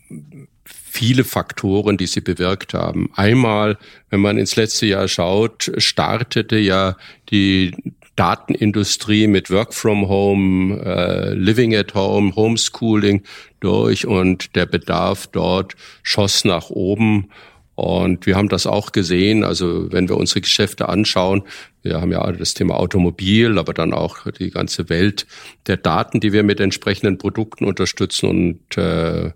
[0.67, 3.11] viele Faktoren, die sie bewirkt haben.
[3.15, 3.79] Einmal,
[4.11, 6.99] wenn man ins letzte Jahr schaut, startete ja
[7.31, 7.75] die
[8.17, 13.23] Datenindustrie mit Work from Home, äh, Living at Home, Homeschooling
[13.61, 17.31] durch und der Bedarf dort schoss nach oben.
[17.75, 19.45] Und wir haben das auch gesehen.
[19.45, 21.43] Also wenn wir unsere Geschäfte anschauen,
[21.83, 25.27] wir haben ja das Thema Automobil, aber dann auch die ganze Welt
[25.67, 28.29] der Daten, die wir mit entsprechenden Produkten unterstützen.
[28.29, 29.31] Und äh,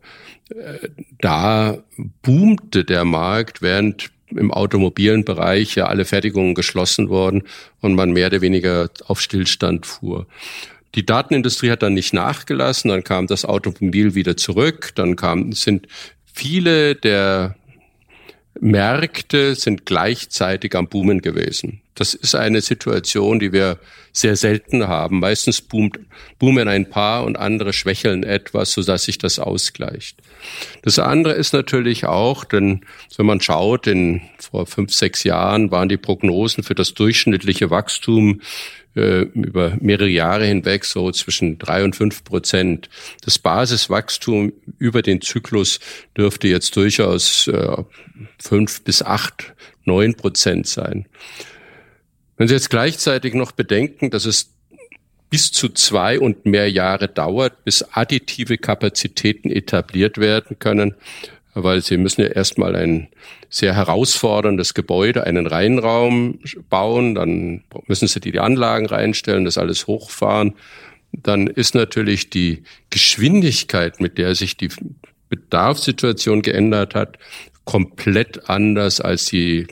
[1.18, 1.78] da
[2.22, 7.44] boomte der Markt, während im automobilen Bereich ja alle Fertigungen geschlossen wurden
[7.80, 10.26] und man mehr oder weniger auf Stillstand fuhr.
[10.94, 15.86] Die Datenindustrie hat dann nicht nachgelassen, dann kam das Automobil wieder zurück, dann kam, sind
[16.32, 17.56] viele der
[18.60, 21.82] Märkte sind gleichzeitig am Boomen gewesen.
[21.96, 23.78] Das ist eine Situation, die wir
[24.12, 25.18] sehr selten haben.
[25.18, 25.98] Meistens boomt,
[26.38, 30.18] boomen ein paar und andere schwächeln etwas, sodass sich das ausgleicht.
[30.82, 32.82] Das andere ist natürlich auch, denn
[33.16, 38.40] wenn man schaut, in vor fünf, sechs Jahren waren die Prognosen für das durchschnittliche Wachstum
[38.94, 42.88] äh, über mehrere Jahre hinweg so zwischen drei und fünf Prozent.
[43.22, 45.80] Das Basiswachstum über den Zyklus
[46.16, 47.76] dürfte jetzt durchaus äh,
[48.38, 49.54] fünf bis acht,
[49.84, 51.06] neun Prozent sein.
[52.36, 54.52] Wenn Sie jetzt gleichzeitig noch bedenken, dass es
[55.30, 60.94] bis zu zwei und mehr Jahre dauert, bis additive Kapazitäten etabliert werden können,
[61.54, 63.08] weil Sie müssen ja erstmal ein
[63.48, 70.54] sehr herausforderndes Gebäude, einen Reinraum bauen, dann müssen Sie die Anlagen reinstellen, das alles hochfahren.
[71.12, 74.68] Dann ist natürlich die Geschwindigkeit, mit der sich die
[75.30, 77.18] Bedarfssituation geändert hat,
[77.64, 79.66] komplett anders als die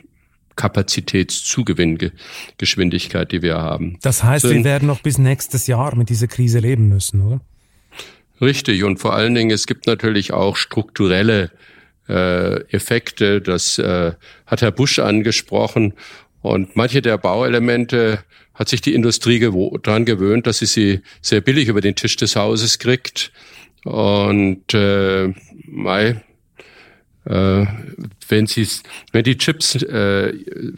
[0.56, 3.98] Kapazitätszugewinngeschwindigkeit, die wir haben.
[4.02, 7.40] Das heißt, so, wir werden noch bis nächstes Jahr mit dieser Krise leben müssen, oder?
[8.40, 8.84] Richtig.
[8.84, 11.50] Und vor allen Dingen, es gibt natürlich auch strukturelle
[12.08, 13.40] äh, Effekte.
[13.40, 14.12] Das äh,
[14.46, 15.94] hat Herr Busch angesprochen.
[16.42, 18.18] Und manche der Bauelemente
[18.52, 22.16] hat sich die Industrie gewo daran gewöhnt, dass sie sie sehr billig über den Tisch
[22.16, 23.32] des Hauses kriegt.
[23.84, 26.14] Und äh, äh,
[27.24, 28.68] wenn, sie,
[29.12, 30.34] wenn die Chips äh,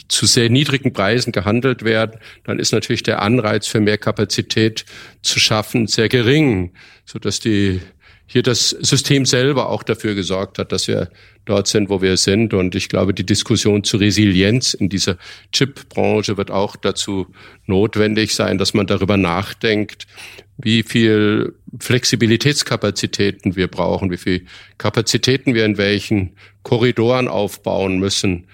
[0.09, 4.85] zu sehr niedrigen Preisen gehandelt werden, dann ist natürlich der Anreiz für mehr Kapazität
[5.23, 6.73] zu schaffen sehr gering,
[7.05, 7.81] so dass die
[8.29, 11.11] hier das System selber auch dafür gesorgt hat, dass wir
[11.45, 12.55] dort sind, wo wir sind.
[12.55, 15.17] Und ich glaube, die Diskussion zu Resilienz in dieser
[15.53, 17.29] Chip-Branche wird auch dazu
[17.67, 20.09] notwendig sein, dass man darüber nachdenkt,
[20.59, 24.47] wie viel Flexibilitätskapazitäten wir brauchen, wie viel
[24.79, 28.47] Kapazitäten wir in welchen Korridoren aufbauen müssen.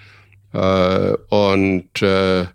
[0.53, 2.45] Äh, und äh,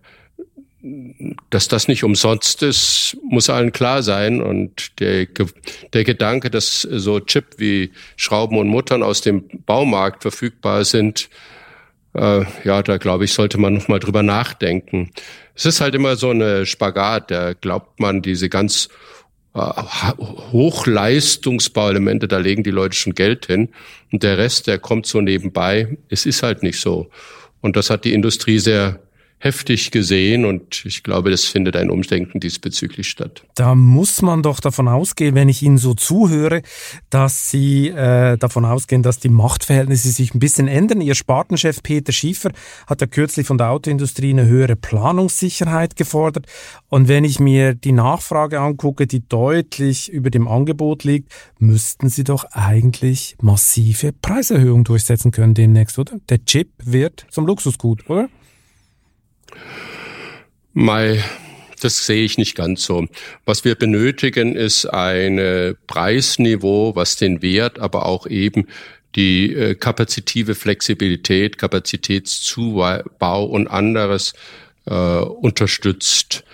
[1.51, 4.41] dass das nicht umsonst ist, muss allen klar sein.
[4.41, 5.27] Und der,
[5.93, 11.29] der Gedanke, dass so Chip wie Schrauben und Muttern aus dem Baumarkt verfügbar sind,
[12.15, 15.11] äh, ja, da glaube ich, sollte man noch mal drüber nachdenken.
[15.55, 17.31] Es ist halt immer so eine Spagat.
[17.31, 18.89] Da glaubt man, diese ganz
[20.53, 23.69] Hochleistungsbauelemente, da legen die Leute schon Geld hin.
[24.13, 25.99] Und der Rest, der kommt so nebenbei.
[26.09, 27.11] Es ist halt nicht so.
[27.61, 29.01] Und das hat die Industrie sehr
[29.39, 33.45] heftig gesehen und ich glaube, das findet ein Umdenken diesbezüglich statt.
[33.55, 36.63] Da muss man doch davon ausgehen, wenn ich Ihnen so zuhöre,
[37.09, 41.01] dass Sie äh, davon ausgehen, dass die Machtverhältnisse sich ein bisschen ändern.
[41.01, 42.51] Ihr Spartenchef Peter Schiefer
[42.89, 46.47] hat ja kürzlich von der Autoindustrie eine höhere Planungssicherheit gefordert.
[46.89, 52.25] Und wenn ich mir die Nachfrage angucke, die deutlich über dem Angebot liegt, müssten Sie
[52.25, 56.19] doch eigentlich massive Preiserhöhungen durchsetzen können demnächst, oder?
[56.29, 58.29] Der Chip wird zum Luxusgut, oder?
[60.73, 61.23] Mai,
[61.81, 63.07] das sehe ich nicht ganz so.
[63.45, 68.67] Was wir benötigen, ist ein Preisniveau, was den Wert, aber auch eben
[69.15, 74.35] die äh, kapazitive Flexibilität, Kapazitätszubau und anderes
[74.87, 76.45] äh, unterstützt.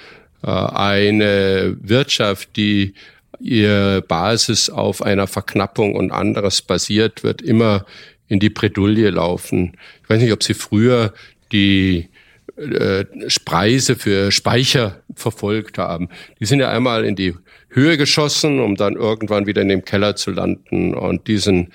[0.42, 2.94] Äh, eine Wirtschaft, die
[3.40, 7.84] ihr Basis auf einer Verknappung und anderes basiert, wird immer
[8.28, 9.76] in die Bredouille laufen.
[10.02, 11.12] Ich weiß nicht, ob Sie früher
[11.52, 12.08] die
[12.56, 13.04] äh,
[13.44, 16.08] Preise für Speicher verfolgt haben.
[16.40, 17.34] Die sind ja einmal in die
[17.68, 20.94] Höhe geschossen, um dann irgendwann wieder in dem Keller zu landen.
[20.94, 21.72] Und diesen,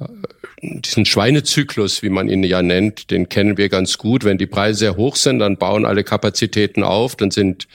[0.00, 0.06] äh,
[0.60, 4.24] diesen Schweinezyklus, wie man ihn ja nennt, den kennen wir ganz gut.
[4.24, 7.68] Wenn die Preise sehr hoch sind, dann bauen alle Kapazitäten auf, dann sind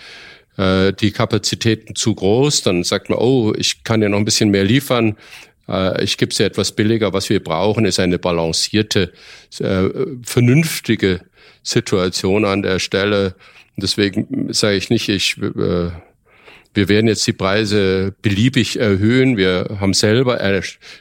[0.57, 4.49] äh, die Kapazitäten zu groß, dann sagt man, oh, ich kann ja noch ein bisschen
[4.49, 5.15] mehr liefern,
[5.99, 7.13] ich gebe es ja etwas billiger.
[7.13, 9.11] Was wir brauchen, ist eine balancierte,
[9.59, 9.89] äh,
[10.23, 11.21] vernünftige
[11.63, 13.35] Situation an der Stelle.
[13.75, 15.91] Deswegen sage ich nicht, ich, äh,
[16.73, 19.35] wir werden jetzt die Preise beliebig erhöhen.
[19.35, 20.39] Wir haben selber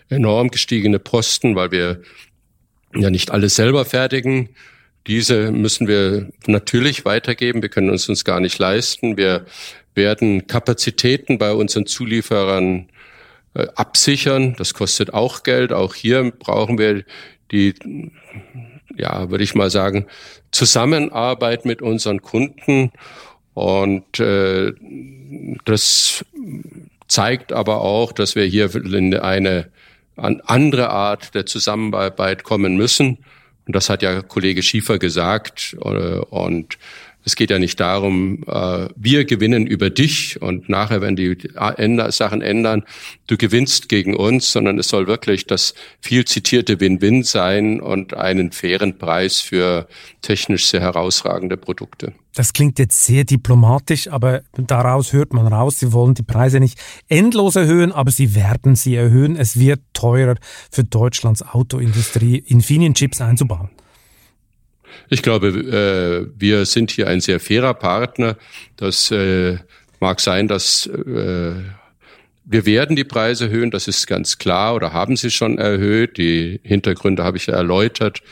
[0.09, 2.03] enorm gestiegene Posten, weil wir
[2.95, 4.49] ja nicht alles selber fertigen.
[5.07, 7.63] Diese müssen wir natürlich weitergeben.
[7.63, 9.17] Wir können uns uns gar nicht leisten.
[9.17, 9.47] Wir
[9.95, 12.96] werden Kapazitäten bei unseren Zulieferern äh,
[13.75, 14.55] absichern.
[14.59, 15.73] Das kostet auch Geld.
[15.73, 17.05] Auch hier brauchen wir
[17.51, 17.75] die,
[18.97, 20.07] ja, würde ich mal sagen,
[20.51, 22.93] Zusammenarbeit mit unseren Kunden.
[23.55, 24.73] Und äh,
[25.65, 26.25] das
[27.09, 29.71] zeigt aber auch, dass wir hier in eine
[30.17, 33.19] andere Art der Zusammenarbeit kommen müssen.
[33.67, 35.77] Und das hat ja Kollege Schiefer gesagt.
[35.83, 36.79] Äh, und
[37.27, 41.37] es geht ja nicht darum, äh, wir gewinnen über dich und nachher, wenn die
[42.11, 42.85] Sachen ändern,
[43.27, 48.53] du gewinnst gegen uns, sondern es soll wirklich das viel zitierte Win-Win sein und einen
[48.53, 49.89] fairen Preis für
[50.23, 52.13] technisch sehr herausragende Produkte.
[52.33, 56.79] Das klingt jetzt sehr diplomatisch, aber daraus hört man raus, Sie wollen die Preise nicht
[57.09, 59.35] endlos erhöhen, aber Sie werden sie erhöhen.
[59.35, 60.37] Es wird teurer
[60.71, 63.71] für Deutschlands Autoindustrie, Infineon-Chips einzubauen.
[65.09, 68.37] Ich glaube, äh, wir sind hier ein sehr fairer Partner.
[68.77, 69.59] Das äh,
[70.01, 71.53] mag sein, dass äh,
[72.45, 76.17] wir werden die Preise erhöhen, das ist ganz klar, oder haben sie schon erhöht.
[76.17, 78.23] Die Hintergründe habe ich ja erläutert.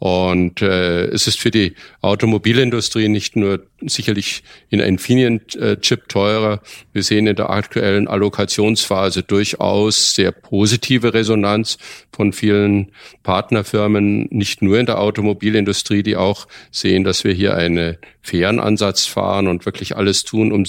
[0.00, 6.62] Und äh, es ist für die Automobilindustrie nicht nur sicherlich in Infineon-Chip teurer.
[6.94, 11.76] Wir sehen in der aktuellen Allokationsphase durchaus sehr positive Resonanz
[12.12, 12.92] von vielen
[13.24, 19.04] Partnerfirmen, nicht nur in der Automobilindustrie, die auch sehen, dass wir hier einen fairen Ansatz
[19.04, 20.64] fahren und wirklich alles tun, um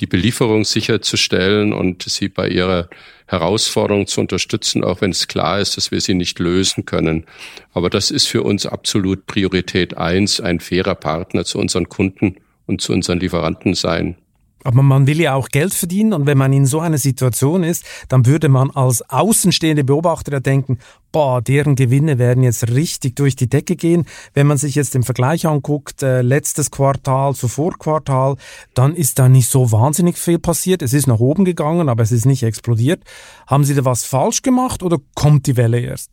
[0.00, 2.90] die Belieferung sicherzustellen und sie bei ihrer
[3.26, 7.24] Herausforderungen zu unterstützen, auch wenn es klar ist, dass wir sie nicht lösen können.
[7.72, 12.36] Aber das ist für uns absolut Priorität eins, ein fairer Partner zu unseren Kunden
[12.66, 14.16] und zu unseren Lieferanten sein.
[14.66, 17.84] Aber man will ja auch Geld verdienen und wenn man in so einer Situation ist,
[18.08, 20.80] dann würde man als außenstehende Beobachter ja denken,
[21.12, 24.06] boah, deren Gewinne werden jetzt richtig durch die Decke gehen.
[24.34, 28.34] Wenn man sich jetzt den Vergleich anguckt, äh, letztes Quartal zu Vorquartal,
[28.74, 30.82] dann ist da nicht so wahnsinnig viel passiert.
[30.82, 33.04] Es ist nach oben gegangen, aber es ist nicht explodiert.
[33.46, 36.10] Haben Sie da was falsch gemacht oder kommt die Welle erst?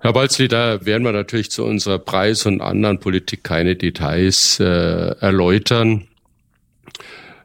[0.00, 4.64] Herr Balzli, da werden wir natürlich zu unserer Preis- und anderen Politik keine Details äh,
[4.64, 6.06] erläutern.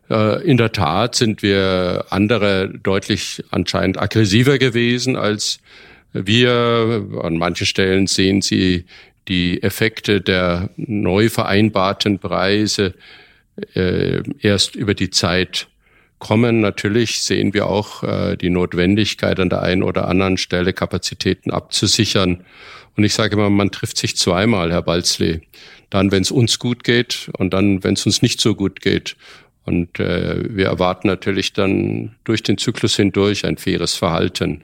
[0.09, 5.59] Äh, in der Tat sind wir andere deutlich anscheinend aggressiver gewesen als
[6.13, 7.05] wir.
[7.21, 8.85] An manchen Stellen sehen Sie
[9.27, 12.93] die Effekte der neu vereinbarten Preise
[13.73, 15.67] äh, erst über die Zeit
[16.19, 16.61] kommen.
[16.61, 22.45] Natürlich sehen wir auch äh, die Notwendigkeit an der einen oder anderen Stelle Kapazitäten abzusichern.
[22.95, 25.41] Und ich sage immer, man trifft sich zweimal, Herr Balzli.
[25.89, 29.15] Dann, wenn es uns gut geht und dann, wenn es uns nicht so gut geht.
[29.65, 34.63] Und äh, wir erwarten natürlich dann durch den Zyklus hindurch ein faires Verhalten.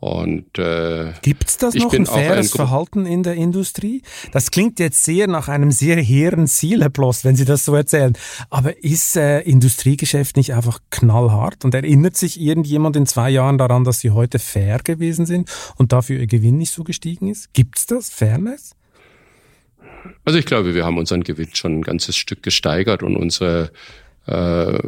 [0.00, 4.02] Und äh, gibt das noch ein faires ein Verhalten in der Industrie?
[4.30, 7.74] Das klingt jetzt sehr nach einem sehr hehren Ziel, Herr Bloss, wenn Sie das so
[7.74, 8.16] erzählen.
[8.48, 11.64] Aber ist äh, Industriegeschäft nicht einfach knallhart?
[11.64, 15.92] Und erinnert sich irgendjemand in zwei Jahren daran, dass Sie heute fair gewesen sind und
[15.92, 17.52] dafür Ihr Gewinn nicht so gestiegen ist?
[17.52, 18.76] Gibt's das Fairness?
[20.24, 23.72] Also ich glaube, wir haben unseren Gewinn schon ein ganzes Stück gesteigert und unsere
[24.28, 24.78] äh,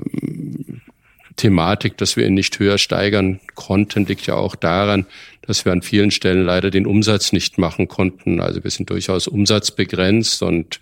[1.37, 5.07] Thematik, dass wir ihn nicht höher steigern konnten, liegt ja auch daran,
[5.43, 8.41] dass wir an vielen Stellen leider den Umsatz nicht machen konnten.
[8.41, 10.81] Also wir sind durchaus umsatzbegrenzt und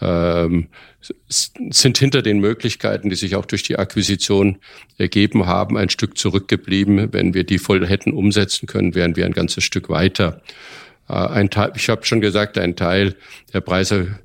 [0.00, 0.68] ähm,
[1.28, 4.58] sind hinter den Möglichkeiten, die sich auch durch die Akquisition
[4.98, 7.12] ergeben haben, ein Stück zurückgeblieben.
[7.12, 10.42] Wenn wir die voll hätten umsetzen können, wären wir ein ganzes Stück weiter.
[11.08, 13.16] Äh, ein Teil, ich habe schon gesagt, ein Teil
[13.52, 14.18] der Preise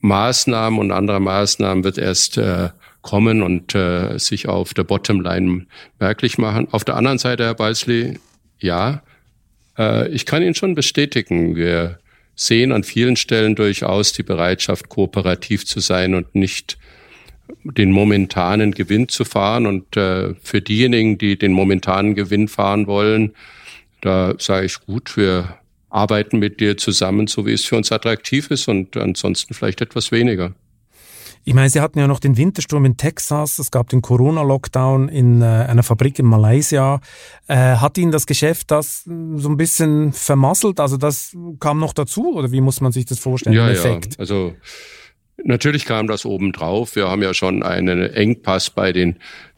[0.00, 2.70] Maßnahmen und anderer Maßnahmen wird erst äh,
[3.02, 5.66] kommen und äh, sich auf der Bottomline
[5.98, 6.68] merklich machen.
[6.70, 8.18] Auf der anderen Seite, Herr Balsley,
[8.58, 9.02] ja,
[9.78, 11.98] äh, ich kann Ihnen schon bestätigen, wir
[12.34, 16.78] sehen an vielen Stellen durchaus die Bereitschaft, kooperativ zu sein und nicht
[17.64, 19.66] den momentanen Gewinn zu fahren.
[19.66, 23.34] Und äh, für diejenigen, die den momentanen Gewinn fahren wollen,
[24.00, 25.58] da sage ich gut, wir
[25.90, 30.12] arbeiten mit dir zusammen, so wie es für uns attraktiv ist und ansonsten vielleicht etwas
[30.12, 30.54] weniger.
[31.48, 35.40] Ich meine, Sie hatten ja noch den Wintersturm in Texas, es gab den Corona-Lockdown in
[35.40, 37.00] äh, einer Fabrik in Malaysia.
[37.46, 40.78] Äh, hat Ihnen das Geschäft das so ein bisschen vermasselt?
[40.78, 43.56] Also das kam noch dazu oder wie muss man sich das vorstellen?
[43.56, 43.98] Ja, ja.
[44.18, 44.56] Also
[45.42, 46.96] natürlich kam das obendrauf.
[46.96, 49.16] Wir haben ja schon einen Engpass bei den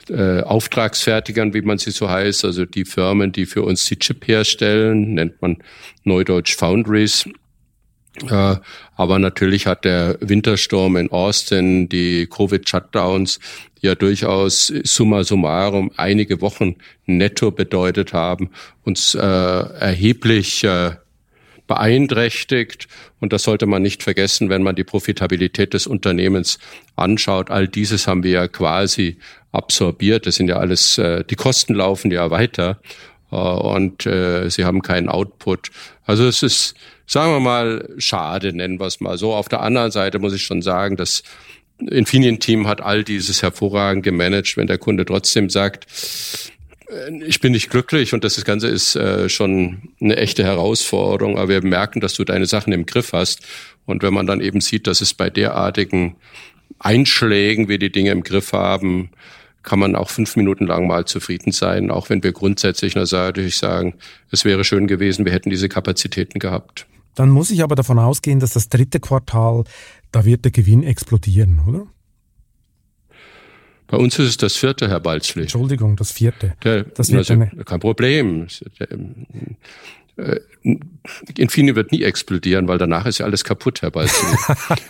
[0.08, 4.28] äh, Auftragsfertigern, wie man sie so heißt, also die Firmen, die für uns die Chip
[4.28, 5.56] herstellen, nennt man
[6.04, 7.28] Neudeutsch Foundries.
[8.28, 13.40] Aber natürlich hat der Wintersturm in Austin, die Covid-Shutdowns,
[13.80, 18.50] ja durchaus summa summarum einige Wochen netto bedeutet haben,
[18.84, 20.92] uns äh, erheblich äh,
[21.66, 22.88] beeinträchtigt.
[23.20, 26.58] Und das sollte man nicht vergessen, wenn man die Profitabilität des Unternehmens
[26.96, 27.50] anschaut.
[27.50, 29.18] All dieses haben wir ja quasi
[29.52, 30.26] absorbiert.
[30.26, 32.80] Das sind ja alles, äh, die Kosten laufen ja weiter
[33.36, 35.70] und äh, sie haben keinen Output.
[36.04, 36.74] Also es ist
[37.10, 39.34] sagen wir mal, schade, nennen wir es mal so.
[39.34, 41.24] Auf der anderen Seite muss ich schon sagen, das
[41.80, 45.86] Infineon-Team hat all dieses hervorragend gemanagt, wenn der Kunde trotzdem sagt,
[46.88, 51.48] äh, ich bin nicht glücklich und das Ganze ist äh, schon eine echte Herausforderung, aber
[51.48, 53.44] wir merken, dass du deine Sachen im Griff hast.
[53.86, 56.14] Und wenn man dann eben sieht, dass es bei derartigen
[56.78, 59.10] Einschlägen, wie die Dinge im Griff haben,
[59.62, 63.94] kann man auch fünf Minuten lang mal zufrieden sein, auch wenn wir grundsätzlich natürlich sagen,
[64.30, 66.86] es wäre schön gewesen, wir hätten diese Kapazitäten gehabt.
[67.14, 69.64] Dann muss ich aber davon ausgehen, dass das dritte Quartal,
[70.12, 71.86] da wird der Gewinn explodieren, oder?
[73.88, 75.42] Bei uns ist es das vierte, Herr Balzli.
[75.42, 76.54] Entschuldigung, das vierte.
[76.62, 78.46] Der, das also, kein Problem.
[80.20, 80.40] Äh,
[81.36, 84.28] Infineon wird nie explodieren, weil danach ist ja alles kaputt, Herr Balzli.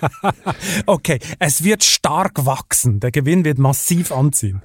[0.86, 2.98] okay, es wird stark wachsen.
[2.98, 4.62] Der Gewinn wird massiv anziehen.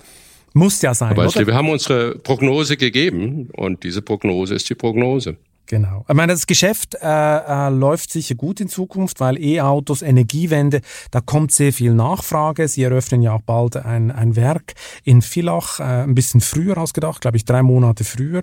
[0.54, 1.16] Muss ja sein.
[1.16, 1.48] Balzli, oder?
[1.48, 5.38] wir haben unsere Prognose gegeben und diese Prognose ist die Prognose.
[5.68, 6.06] Genau.
[6.08, 11.22] Ich meine, das Geschäft äh, äh, läuft sicher gut in Zukunft, weil E-Autos, Energiewende, da
[11.22, 12.68] kommt sehr viel Nachfrage.
[12.68, 17.22] Sie eröffnen ja auch bald ein, ein Werk in Villach, äh, ein bisschen früher ausgedacht,
[17.22, 18.42] glaube ich, drei Monate früher.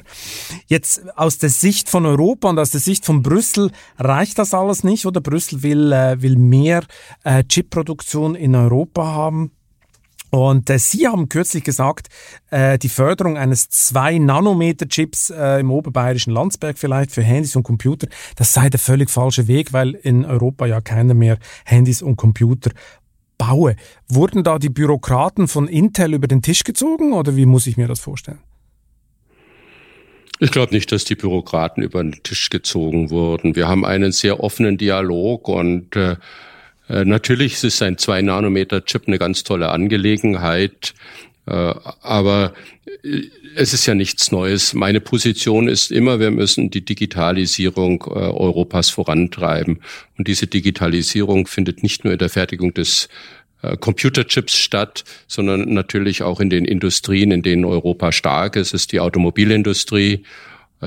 [0.66, 4.82] Jetzt aus der Sicht von Europa und aus der Sicht von Brüssel reicht das alles
[4.82, 5.20] nicht, oder?
[5.20, 6.82] Brüssel will, äh, will mehr
[7.22, 9.52] äh, Chipproduktion in Europa haben.
[10.34, 12.08] Und äh, Sie haben kürzlich gesagt,
[12.50, 18.54] äh, die Förderung eines 2-Nanometer-Chips äh, im oberbayerischen Landsberg vielleicht für Handys und Computer, das
[18.54, 22.70] sei der völlig falsche Weg, weil in Europa ja keiner mehr Handys und Computer
[23.36, 23.76] baue.
[24.08, 27.86] Wurden da die Bürokraten von Intel über den Tisch gezogen oder wie muss ich mir
[27.86, 28.40] das vorstellen?
[30.40, 33.54] Ich glaube nicht, dass die Bürokraten über den Tisch gezogen wurden.
[33.54, 36.16] Wir haben einen sehr offenen Dialog und äh,
[36.92, 40.92] äh, natürlich ist ein 2-Nanometer-Chip eine ganz tolle Angelegenheit,
[41.46, 42.52] äh, aber
[43.02, 43.22] äh,
[43.56, 44.74] es ist ja nichts Neues.
[44.74, 49.80] Meine Position ist immer, wir müssen die Digitalisierung Europas vorantreiben.
[50.16, 53.10] Und diese Digitalisierung findet nicht nur in der Fertigung des
[53.80, 58.72] Computerchips statt, sondern natürlich auch in den Industrien, in denen Europa stark ist.
[58.72, 60.24] Ist die Automobilindustrie,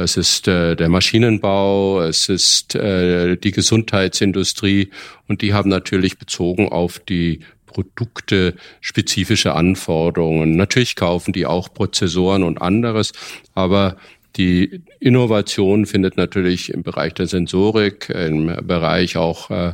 [0.03, 4.89] es ist äh, der Maschinenbau, es ist äh, die Gesundheitsindustrie
[5.27, 10.55] und die haben natürlich bezogen auf die Produkte spezifische Anforderungen.
[10.57, 13.13] Natürlich kaufen die auch Prozessoren und anderes,
[13.53, 13.95] aber
[14.35, 19.73] die Innovation findet natürlich im Bereich der Sensorik, im Bereich auch äh,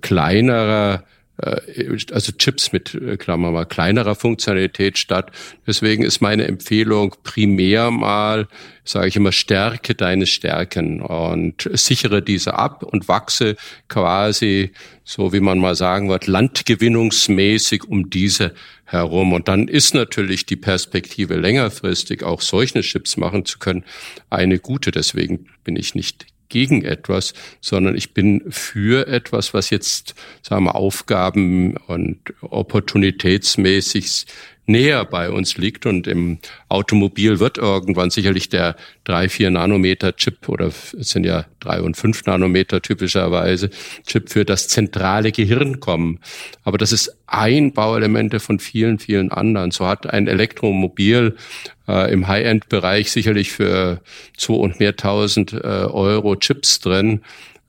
[0.00, 1.02] kleinerer
[1.40, 5.30] also Chips mit, äh, Klammer mal, kleinerer Funktionalität statt.
[5.66, 8.48] Deswegen ist meine Empfehlung primär mal,
[8.84, 13.56] sage ich immer, stärke deine Stärken und sichere diese ab und wachse
[13.88, 14.72] quasi,
[15.04, 19.32] so wie man mal sagen wird, landgewinnungsmäßig um diese herum.
[19.32, 23.84] Und dann ist natürlich die Perspektive längerfristig auch solche Chips machen zu können
[24.28, 24.90] eine gute.
[24.90, 30.74] Deswegen bin ich nicht gegen etwas, sondern ich bin für etwas, was jetzt, sagen wir,
[30.74, 34.26] Aufgaben und opportunitätsmäßig
[34.68, 35.86] näher bei uns liegt.
[35.86, 36.38] Und im
[36.68, 42.26] Automobil wird irgendwann sicherlich der 3-4 Nanometer Chip oder es sind ja 3 und 5
[42.26, 43.70] Nanometer typischerweise
[44.06, 46.20] Chip für das zentrale Gehirn kommen.
[46.62, 49.70] Aber das ist ein Bauelemente von vielen, vielen anderen.
[49.70, 51.36] So hat ein Elektromobil
[51.88, 54.00] äh, im High-End-Bereich sicherlich für
[54.36, 57.22] zwei und mehr tausend äh, Euro Chips drin.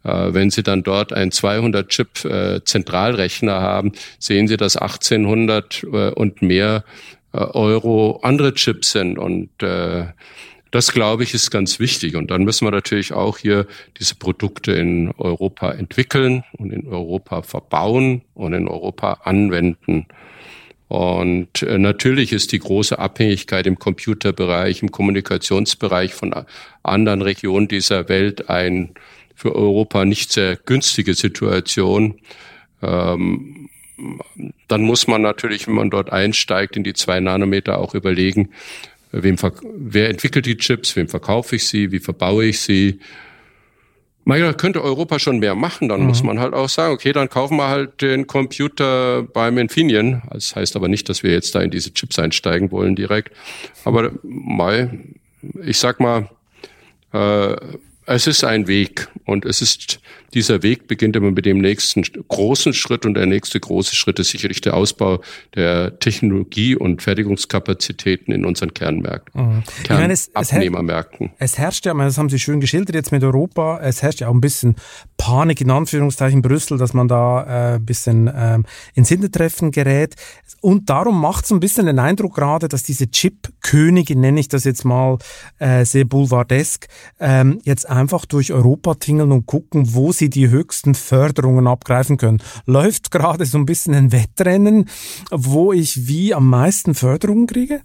[0.04, 6.42] Äh, wenn Sie dann dort einen 200-Chip äh, haben, sehen Sie, dass 1800 äh, und
[6.42, 6.84] mehr
[7.32, 9.50] Euro andere Chips sind und
[10.72, 12.16] das, glaube ich, ist ganz wichtig.
[12.16, 13.68] Und dann müssen wir natürlich auch hier
[14.00, 20.08] diese Produkte in Europa entwickeln und in Europa verbauen und in Europa anwenden.
[20.88, 26.34] Und natürlich ist die große Abhängigkeit im Computerbereich, im Kommunikationsbereich von
[26.82, 28.96] anderen Regionen dieser Welt ein
[29.40, 32.20] für Europa nicht sehr günstige Situation.
[32.82, 33.70] Ähm,
[34.68, 38.50] dann muss man natürlich, wenn man dort einsteigt in die zwei Nanometer, auch überlegen,
[39.14, 43.00] wem wer entwickelt die Chips, wem verkaufe ich sie, wie verbaue ich sie.
[44.26, 46.08] Naja, könnte Europa schon mehr machen, dann mhm.
[46.08, 50.22] muss man halt auch sagen, okay, dann kaufen wir halt den Computer beim Infineon.
[50.34, 53.34] Das heißt aber nicht, dass wir jetzt da in diese Chips einsteigen wollen direkt.
[53.86, 55.00] Aber mal,
[55.64, 56.30] ich sag mal,
[57.14, 57.56] äh,
[58.10, 60.00] es ist ein Weg und es ist,
[60.34, 64.30] dieser Weg beginnt immer mit dem nächsten großen Schritt und der nächste große Schritt ist
[64.30, 65.22] sicherlich der Ausbau
[65.56, 69.64] der Technologie und Fertigungskapazitäten in unseren Kernmärkten, mhm.
[69.84, 71.32] Kernabnehmermärkten.
[71.38, 74.28] Es, es, herrscht ja, das haben Sie schön geschildert jetzt mit Europa, es herrscht ja
[74.28, 74.76] auch ein bisschen
[75.18, 80.16] Panik in Anführungszeichen Brüssel, dass man da äh, ein bisschen ähm, ins Hintertreffen gerät.
[80.62, 84.64] Und darum macht es ein bisschen den Eindruck gerade, dass diese Chip-Königin, nenne ich das
[84.64, 85.18] jetzt mal
[85.60, 86.88] äh, sehr boulevardesk,
[87.20, 92.42] ähm, jetzt einfach durch Europa tingeln und gucken, wo sie die höchsten Förderungen abgreifen können.
[92.66, 94.90] Läuft gerade so ein bisschen ein Wettrennen,
[95.32, 97.82] wo ich wie am meisten Förderungen kriege?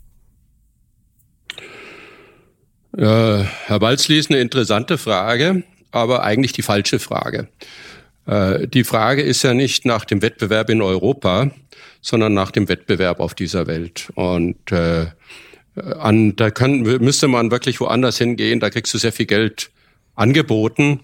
[2.97, 7.49] Äh, Herr Walzli ist eine interessante Frage, aber eigentlich die falsche Frage.
[8.27, 11.51] Äh, die Frage ist ja nicht nach dem Wettbewerb in Europa,
[12.01, 14.13] sondern nach dem Wettbewerb auf dieser Welt.
[14.15, 15.07] Und äh,
[15.77, 19.71] an, da kann, müsste man wirklich woanders hingehen, da kriegst du sehr viel Geld
[20.15, 21.01] angeboten.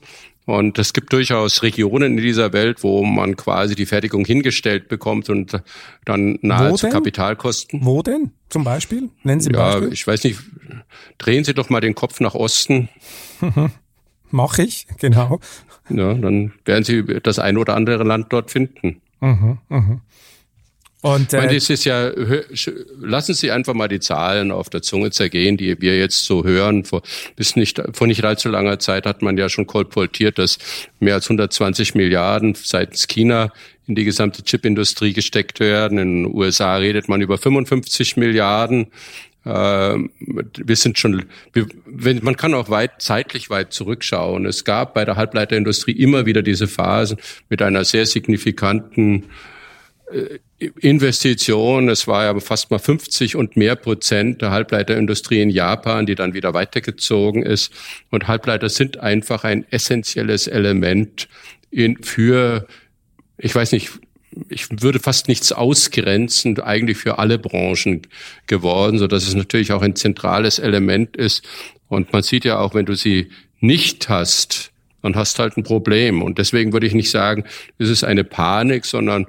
[0.47, 5.31] Und es gibt durchaus Regionen in dieser Welt, wo man quasi die Fertigung hingestellt bekommt
[5.31, 5.63] und
[6.05, 7.85] dann nahezu Kapitalkosten.
[7.85, 8.33] Wo denn?
[8.49, 9.11] Zum Beispiel?
[9.23, 9.93] Nennen Sie ein ja, Beispiel.
[9.93, 10.41] ich weiß nicht.
[11.19, 12.89] Drehen Sie doch mal den Kopf nach Osten.
[14.31, 15.41] Mache ich, genau.
[15.89, 19.01] Ja, dann werden Sie das ein oder andere Land dort finden.
[19.21, 20.01] Mhm, mh.
[21.03, 22.11] Und, äh, meine, das ist ja,
[23.01, 26.85] lassen Sie einfach mal die Zahlen auf der Zunge zergehen, die wir jetzt so hören.
[26.85, 27.03] Vor,
[27.37, 30.59] bis nicht, vor nicht allzu langer Zeit hat man ja schon kolportiert, dass
[30.99, 33.51] mehr als 120 Milliarden seitens China
[33.87, 35.99] in die gesamte Chipindustrie gesteckt werden.
[35.99, 38.89] In den USA redet man über 55 Milliarden.
[39.47, 41.25] Ähm, wir sind schon,
[41.87, 44.45] wenn, man kann auch weit, zeitlich weit zurückschauen.
[44.45, 47.17] Es gab bei der Halbleiterindustrie immer wieder diese Phasen
[47.49, 49.25] mit einer sehr signifikanten
[50.13, 50.39] äh,
[50.81, 56.15] Investition, es war ja fast mal 50 und mehr Prozent der Halbleiterindustrie in Japan, die
[56.15, 57.73] dann wieder weitergezogen ist.
[58.11, 61.29] Und Halbleiter sind einfach ein essentielles Element
[61.71, 62.67] in, für,
[63.39, 63.91] ich weiß nicht,
[64.49, 68.03] ich würde fast nichts ausgrenzen, eigentlich für alle Branchen
[68.47, 71.45] geworden, so dass es natürlich auch ein zentrales Element ist.
[71.89, 73.31] Und man sieht ja auch, wenn du sie
[73.61, 76.23] nicht hast, dann hast halt ein Problem.
[76.23, 77.45] Und deswegen würde ich nicht sagen,
[77.79, 79.27] es ist eine Panik, sondern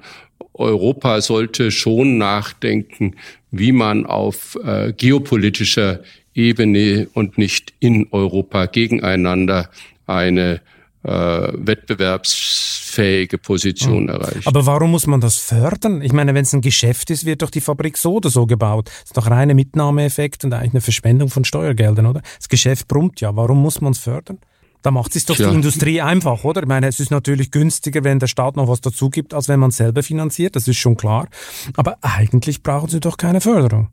[0.53, 3.15] Europa sollte schon nachdenken,
[3.51, 6.01] wie man auf äh, geopolitischer
[6.33, 9.69] Ebene und nicht in Europa gegeneinander
[10.07, 10.61] eine
[11.03, 12.61] äh, Wettbewerbs
[12.91, 14.09] wettbewerbsfähige Position mhm.
[14.09, 14.47] erreicht.
[14.47, 16.01] Aber warum muss man das fördern?
[16.01, 18.87] Ich meine, wenn es ein Geschäft ist, wird doch die Fabrik so oder so gebaut.
[18.87, 22.21] Das ist doch reiner Mitnahmeeffekt und eigentlich eine Verschwendung von Steuergeldern, oder?
[22.37, 23.35] Das Geschäft brummt ja.
[23.35, 24.39] Warum muss man es fördern?
[24.81, 25.49] Da macht es doch Tja.
[25.49, 26.61] die Industrie einfach, oder?
[26.61, 29.59] Ich meine, es ist natürlich günstiger, wenn der Staat noch was dazu gibt, als wenn
[29.59, 31.27] man selber finanziert, das ist schon klar.
[31.75, 33.89] Aber eigentlich brauchen sie doch keine Förderung.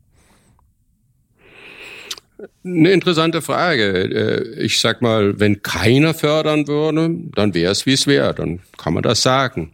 [2.64, 4.55] Eine interessante Frage.
[4.55, 8.34] Äh, ich sag mal, wenn keiner fördern würde, dann wäre es, wie es wäre.
[8.34, 9.72] Dann kann man das sagen.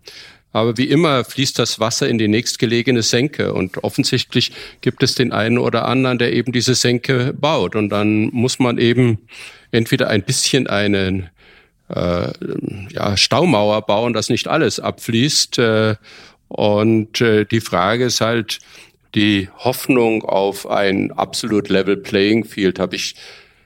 [0.52, 4.52] Aber wie immer fließt das Wasser in die nächstgelegene Senke und offensichtlich
[4.82, 7.74] gibt es den einen oder anderen, der eben diese Senke baut.
[7.74, 9.18] Und dann muss man eben
[9.74, 11.30] entweder ein bisschen einen
[11.88, 12.32] äh,
[12.90, 15.58] ja, Staumauer bauen, dass nicht alles abfließt.
[15.58, 15.96] Äh,
[16.48, 18.60] und äh, die Frage ist halt,
[19.14, 23.14] die Hoffnung auf ein absolut Level Playing Field habe ich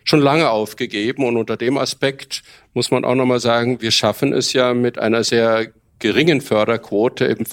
[0.05, 1.25] schon lange aufgegeben.
[1.25, 2.43] Und unter dem Aspekt
[2.75, 7.45] muss man auch nochmal sagen, wir schaffen es ja mit einer sehr geringen Förderquote im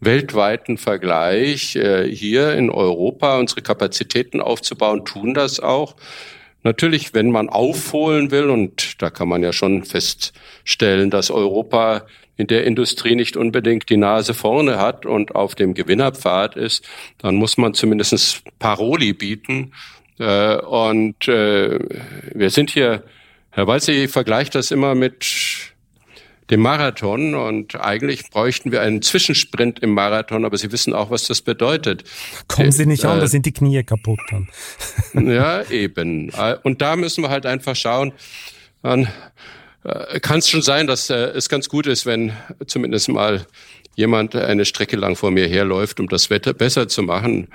[0.00, 5.96] weltweiten Vergleich äh, hier in Europa unsere Kapazitäten aufzubauen, tun das auch.
[6.64, 12.06] Natürlich, wenn man aufholen will, und da kann man ja schon feststellen, dass Europa
[12.36, 16.84] in der Industrie nicht unbedingt die Nase vorne hat und auf dem Gewinnerpfad ist,
[17.18, 19.72] dann muss man zumindest Paroli bieten.
[20.18, 21.78] Äh, und äh,
[22.34, 23.04] wir sind hier,
[23.50, 25.73] Herr Walzi vergleicht das immer mit
[26.50, 31.26] dem Marathon und eigentlich bräuchten wir einen Zwischensprint im Marathon, aber Sie wissen auch, was
[31.26, 32.04] das bedeutet.
[32.48, 34.48] Kommen Sie nicht äh, an, da sind die Knie kaputt dann.
[35.26, 36.30] ja, eben.
[36.62, 38.12] Und da müssen wir halt einfach schauen,
[38.82, 39.08] dann
[39.84, 42.32] äh, kann es schon sein, dass äh, es ganz gut ist, wenn
[42.66, 43.46] zumindest mal
[43.96, 47.48] jemand eine Strecke lang vor mir herläuft, um das Wetter besser zu machen.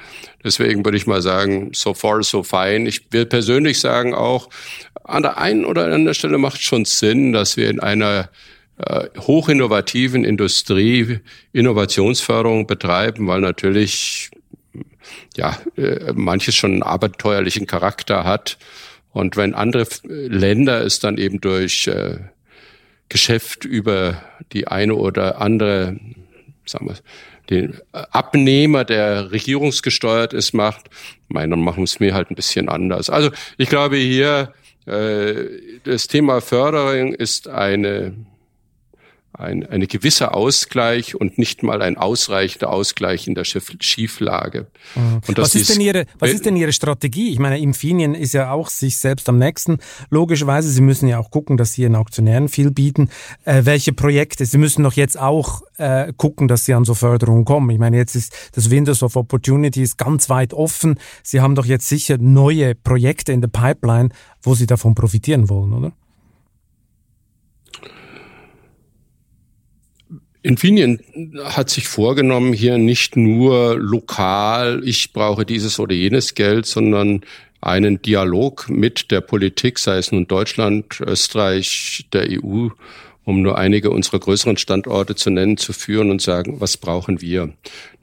[0.44, 2.88] Deswegen würde ich mal sagen, so far, so fine.
[2.88, 4.50] Ich will persönlich sagen auch,
[5.04, 8.28] an der einen oder anderen Stelle macht schon Sinn, dass wir in einer äh,
[9.18, 11.20] hochinnovativen Industrie
[11.52, 14.32] Innovationsförderung betreiben, weil natürlich
[15.36, 18.58] ja äh, manches schon einen abenteuerlichen Charakter hat.
[19.12, 22.20] Und wenn andere Länder es dann eben durch äh,
[23.10, 24.22] Geschäft über
[24.54, 26.00] die eine oder andere,
[26.66, 26.96] sagen wir,
[27.50, 30.86] den Abnehmer, der regierungsgesteuert ist, macht,
[31.28, 33.10] meiner machen es mir halt ein bisschen anders.
[33.10, 34.54] Also ich glaube hier,
[34.86, 35.46] äh,
[35.84, 38.14] das Thema Förderung ist eine
[39.34, 44.68] ein eine gewisse Ausgleich und nicht mal ein ausreichender Ausgleich in der Schieflage.
[44.96, 45.22] Mhm.
[45.38, 47.30] was ist, denn Ihre, was ist denn Ihre Strategie?
[47.30, 49.78] Ich meine, Infineon ist ja auch sich selbst am nächsten.
[50.10, 53.10] Logischerweise, Sie müssen ja auch gucken, dass Sie Ihren Aktionären viel bieten.
[53.46, 54.46] Äh, welche Projekte?
[54.46, 57.70] Sie müssen doch jetzt auch äh, gucken, dass Sie an so Förderungen kommen.
[57.70, 61.00] Ich meine, jetzt ist das Windows of Opportunities ganz weit offen.
[61.24, 64.10] Sie haben doch jetzt sicher neue Projekte in der Pipeline,
[64.42, 65.92] wo Sie davon profitieren wollen, oder?
[70.42, 71.00] Infineon
[71.44, 77.22] hat sich vorgenommen, hier nicht nur lokal, ich brauche dieses oder jenes Geld, sondern
[77.62, 82.70] einen Dialog mit der Politik, sei es nun Deutschland, Österreich, der EU,
[83.26, 87.54] um nur einige unserer größeren Standorte zu nennen, zu führen und sagen, was brauchen wir?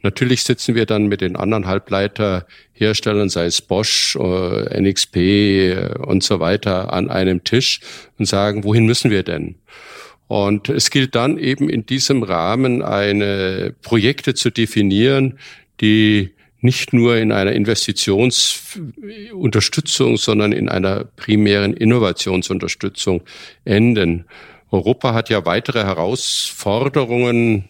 [0.02, 6.22] Natürlich sitzen wir dann mit den anderen Halbleiterherstellern, sei es Bosch, äh, NXP äh, und
[6.22, 7.80] so weiter, an einem Tisch
[8.18, 9.56] und sagen, wohin müssen wir denn?
[10.28, 15.38] Und es gilt dann eben in diesem Rahmen eine Projekte zu definieren,
[15.80, 23.22] die nicht nur in einer Investitionsunterstützung, sondern in einer primären Innovationsunterstützung
[23.64, 24.24] enden.
[24.70, 27.68] Europa hat ja weitere Herausforderungen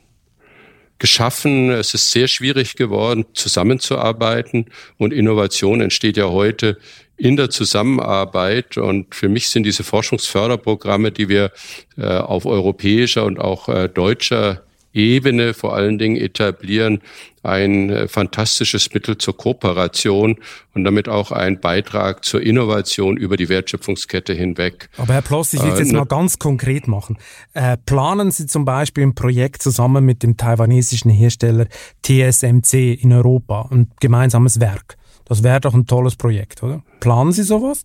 [0.99, 1.71] geschaffen.
[1.71, 4.65] Es ist sehr schwierig geworden, zusammenzuarbeiten
[4.97, 6.79] und Innovation entsteht ja heute
[7.17, 8.77] in der Zusammenarbeit.
[8.77, 11.51] Und für mich sind diese Forschungsförderprogramme, die wir
[11.97, 14.63] äh, auf europäischer und auch äh, deutscher
[14.97, 17.03] Ebene vor allen Dingen etablieren,
[17.43, 20.37] ein äh, fantastisches Mittel zur Kooperation
[20.75, 24.89] und damit auch ein Beitrag zur Innovation über die Wertschöpfungskette hinweg.
[24.97, 27.19] Aber Herr Ploss, ich will es jetzt äh, mal ganz konkret machen.
[27.53, 31.67] Äh, planen Sie zum Beispiel ein Projekt zusammen mit dem taiwanesischen Hersteller
[32.03, 34.97] TSMC in Europa, ein gemeinsames Werk?
[35.27, 36.83] Das wäre doch ein tolles Projekt, oder?
[37.01, 37.85] Planen Sie sowas?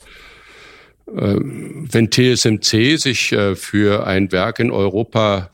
[1.17, 5.49] Ähm, wenn TSMC sich äh, für ein Werk in Europa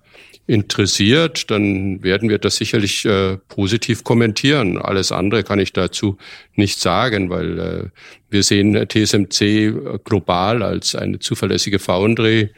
[0.45, 4.77] interessiert, dann werden wir das sicherlich äh, positiv kommentieren.
[4.77, 6.17] Alles andere kann ich dazu
[6.55, 7.83] nicht sagen, weil äh,
[8.29, 12.51] wir sehen TSMC global als eine zuverlässige Foundry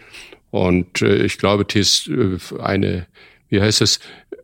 [0.51, 2.09] und ich glaube, TS,
[2.59, 3.05] eine,
[3.49, 3.99] wie heißt es,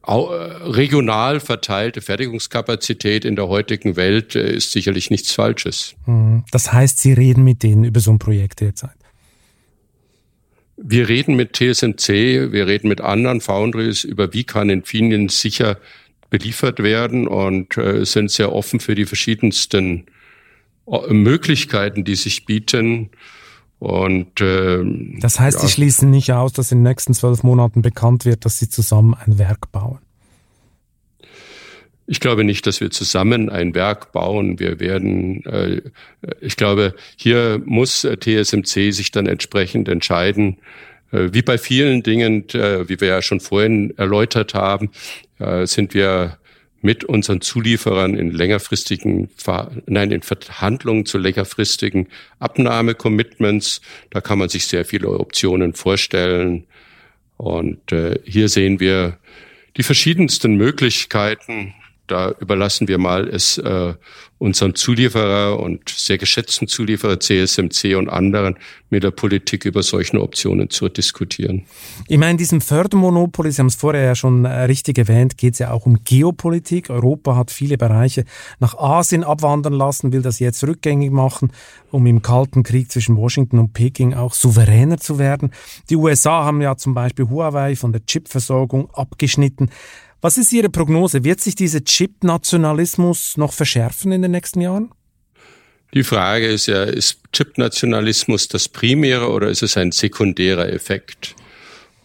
[0.08, 5.96] regional verteilte Fertigungskapazität in der heutigen Welt äh, ist sicherlich nichts Falsches.
[6.06, 6.44] Mhm.
[6.52, 8.96] Das heißt, Sie reden mit denen über so ein Projekt derzeit?
[10.78, 15.78] wir reden mit TSMC, wir reden mit anderen Foundries über, wie kann Infineon sicher
[16.30, 20.08] beliefert werden und äh, sind sehr offen für die verschiedensten
[20.88, 23.10] äh, Möglichkeiten, die sich bieten.
[23.80, 24.84] Und äh,
[25.20, 25.66] das heißt, ja.
[25.68, 29.14] Sie schließen nicht aus, dass in den nächsten zwölf Monaten bekannt wird, dass Sie zusammen
[29.14, 30.00] ein Werk bauen.
[32.08, 34.60] Ich glaube nicht, dass wir zusammen ein Werk bauen.
[34.60, 35.82] Wir werden, äh,
[36.40, 40.58] ich glaube, hier muss TSMC sich dann entsprechend entscheiden.
[41.12, 44.92] Äh, wie bei vielen Dingen, äh, wie wir ja schon vorhin erläutert haben,
[45.40, 46.38] äh, sind wir
[46.86, 49.30] mit unseren Zulieferern in längerfristigen,
[49.88, 52.08] nein, in Verhandlungen zu längerfristigen
[52.40, 53.82] Abnahmecommitments.
[54.12, 56.66] Da kann man sich sehr viele Optionen vorstellen.
[57.38, 59.18] Und äh, hier sehen wir
[59.78, 61.74] die verschiedensten Möglichkeiten,
[62.08, 63.94] da überlassen wir mal es äh,
[64.38, 68.58] unseren Zulieferer und sehr geschätzten Zulieferer CSMC und anderen
[68.90, 71.64] mit der Politik über solche Optionen zu diskutieren.
[72.08, 75.54] Ich meine, in diesem Fördermonopoly, Sie haben es vorher ja schon äh, richtig erwähnt, geht
[75.54, 76.90] es ja auch um Geopolitik.
[76.90, 78.26] Europa hat viele Bereiche
[78.60, 81.52] nach Asien abwandern lassen, will das jetzt rückgängig machen,
[81.92, 85.52] um im Kalten Krieg zwischen Washington und Peking auch souveräner zu werden.
[85.90, 89.70] Die USA haben ja zum Beispiel Huawei von der Chipversorgung abgeschnitten.
[90.22, 91.24] Was ist Ihre Prognose?
[91.24, 94.92] Wird sich dieser Chip-Nationalismus noch verschärfen in den nächsten Jahren?
[95.94, 101.36] Die Frage ist ja, ist Chip-Nationalismus das primäre oder ist es ein sekundärer Effekt?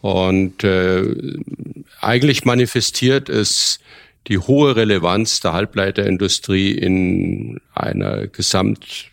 [0.01, 1.03] Und äh,
[2.01, 3.81] eigentlich manifestiert es
[4.29, 9.11] die hohe Relevanz der Halbleiterindustrie in einer Gesamt,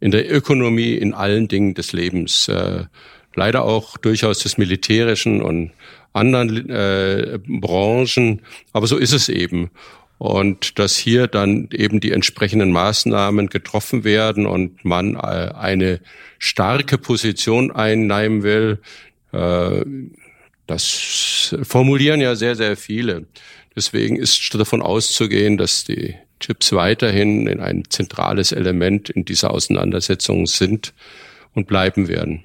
[0.00, 2.48] in der Ökonomie, in allen Dingen des Lebens.
[2.48, 2.84] Äh,
[3.34, 5.72] leider auch durchaus des Militärischen und
[6.16, 8.42] anderen äh, Branchen.
[8.72, 9.70] Aber so ist es eben.
[10.18, 16.00] Und dass hier dann eben die entsprechenden Maßnahmen getroffen werden und man äh, eine
[16.38, 18.80] starke Position einnehmen will,
[19.32, 19.84] äh,
[20.66, 23.26] das formulieren ja sehr, sehr viele.
[23.76, 30.46] Deswegen ist davon auszugehen, dass die Chips weiterhin in ein zentrales Element in dieser Auseinandersetzung
[30.46, 30.94] sind
[31.54, 32.44] und bleiben werden.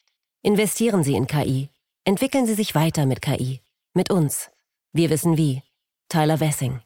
[0.43, 1.69] Investieren Sie in KI.
[2.03, 3.61] Entwickeln Sie sich weiter mit KI.
[3.93, 4.49] Mit uns.
[4.91, 5.61] Wir wissen wie.
[6.09, 6.81] Tyler Wessing.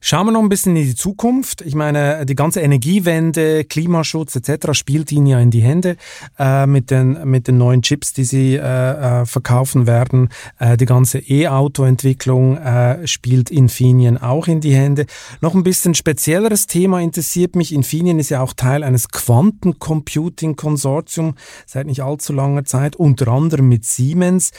[0.00, 1.60] Schauen wir noch ein bisschen in die Zukunft.
[1.62, 4.68] Ich meine, die ganze Energiewende, Klimaschutz etc.
[4.72, 5.96] spielt Ihnen ja in die Hände
[6.38, 10.28] äh, mit, den, mit den neuen Chips, die Sie äh, äh, verkaufen werden.
[10.58, 15.06] Äh, die ganze E-Auto-Entwicklung äh, spielt Infineon auch in die Hände.
[15.40, 17.74] Noch ein bisschen spezielleres Thema interessiert mich.
[17.74, 21.34] Infineon ist ja auch Teil eines Quantencomputing-Konsortium
[21.66, 24.52] seit nicht allzu langer Zeit, unter anderem mit Siemens.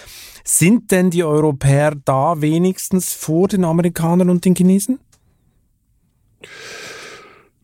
[0.43, 4.99] Sind denn die Europäer da wenigstens vor den Amerikanern und den Chinesen?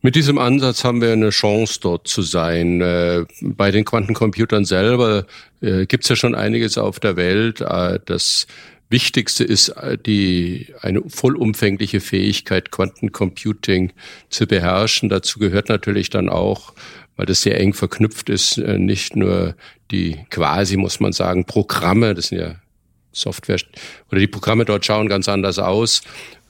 [0.06, 2.80] Mit diesem Ansatz haben wir eine Chance, dort zu sein.
[2.80, 5.26] Äh, bei den Quantencomputern selber
[5.60, 7.60] äh, gibt es ja schon einiges auf der Welt.
[7.60, 8.46] Äh, das
[8.88, 9.74] Wichtigste ist
[10.06, 13.92] die, eine vollumfängliche Fähigkeit, Quantencomputing
[14.28, 15.08] zu beherrschen.
[15.08, 16.72] Dazu gehört natürlich dann auch,
[17.16, 19.56] weil das sehr eng verknüpft ist, nicht nur
[19.90, 22.54] die quasi, muss man sagen, Programme, das sind ja
[23.10, 23.58] Software,
[24.12, 26.02] oder die Programme dort schauen ganz anders aus,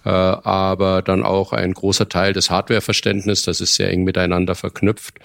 [0.09, 5.19] aber dann auch ein großer Teil des Hardwareverständnisses, das ist sehr eng miteinander verknüpft.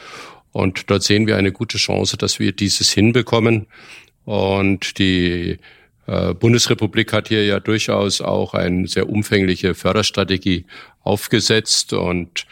[0.51, 3.67] Und dort sehen wir eine gute Chance, dass wir dieses hinbekommen.
[4.25, 5.59] Und die
[6.07, 10.65] äh, Bundesrepublik hat hier ja durchaus auch eine sehr umfängliche Förderstrategie
[11.03, 12.45] aufgesetzt und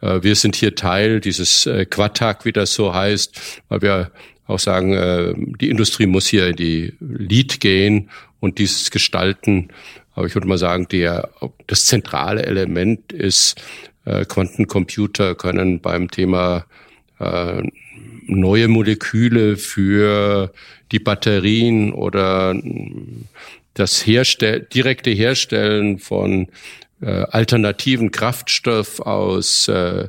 [0.00, 4.10] äh, wir sind hier Teil dieses äh, Quattag, wie das so heißt, weil wir
[4.46, 8.10] auch sagen, äh, die Industrie muss hier in die Lead gehen
[8.40, 9.68] und dieses gestalten.
[10.14, 11.30] Aber ich würde mal sagen, der,
[11.66, 13.60] das zentrale Element ist,
[14.04, 16.66] äh, Quantencomputer können beim Thema
[17.18, 17.62] äh,
[18.26, 20.52] neue Moleküle für
[20.92, 22.54] die Batterien oder
[23.74, 26.48] das Herstell direkte Herstellen von
[27.00, 29.72] äh, alternativen Kraftstoff aus äh,
[30.04, 30.08] äh,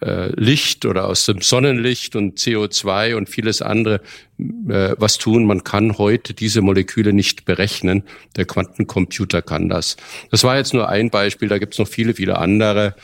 [0.00, 4.00] Licht oder aus dem Sonnenlicht und CO2 und vieles andere
[4.38, 5.44] äh, was tun.
[5.44, 8.04] Man kann heute diese Moleküle nicht berechnen.
[8.36, 9.96] Der Quantencomputer kann das.
[10.30, 11.48] Das war jetzt nur ein Beispiel.
[11.48, 12.94] Da gibt es noch viele, viele andere,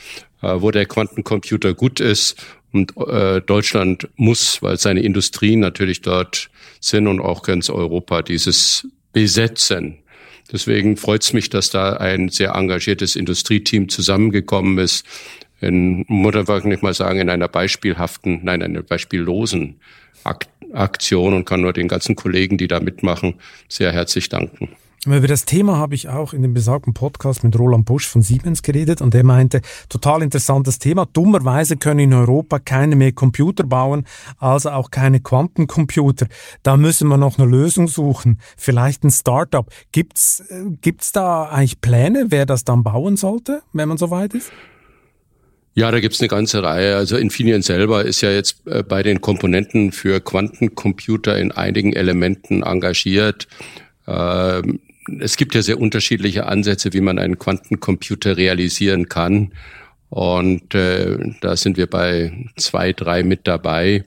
[0.41, 2.35] äh, wo der Quantencomputer gut ist.
[2.71, 8.87] Und äh, Deutschland muss, weil seine Industrien natürlich dort sind und auch ganz Europa dieses
[9.13, 9.99] besetzen.
[10.51, 15.05] Deswegen freut es mich, dass da ein sehr engagiertes Industrieteam zusammengekommen ist,
[15.61, 19.79] in, muss nicht mal sagen, in einer beispielhaften, nein, einer beispiellosen
[20.73, 23.35] Aktion und kann nur den ganzen Kollegen, die da mitmachen,
[23.69, 24.69] sehr herzlich danken.
[25.05, 28.61] Über das Thema habe ich auch in dem besagten Podcast mit Roland Busch von Siemens
[28.61, 31.05] geredet und er meinte, total interessantes Thema.
[31.05, 34.05] Dummerweise können in Europa keine mehr Computer bauen,
[34.37, 36.27] also auch keine Quantencomputer.
[36.61, 38.41] Da müssen wir noch eine Lösung suchen.
[38.57, 39.71] Vielleicht ein Startup.
[39.93, 44.33] Gibt's, äh, gibt's da eigentlich Pläne, wer das dann bauen sollte, wenn man so weit
[44.33, 44.51] ist?
[45.77, 46.95] Ja, da gibt's eine ganze Reihe.
[46.95, 52.63] Also Infineon selber ist ja jetzt äh, bei den Komponenten für Quantencomputer in einigen Elementen
[52.63, 53.47] engagiert.
[54.07, 54.79] Ähm,
[55.19, 59.53] es gibt ja sehr unterschiedliche Ansätze, wie man einen Quantencomputer realisieren kann.
[60.09, 64.03] Und äh, da sind wir bei zwei, drei mit dabei.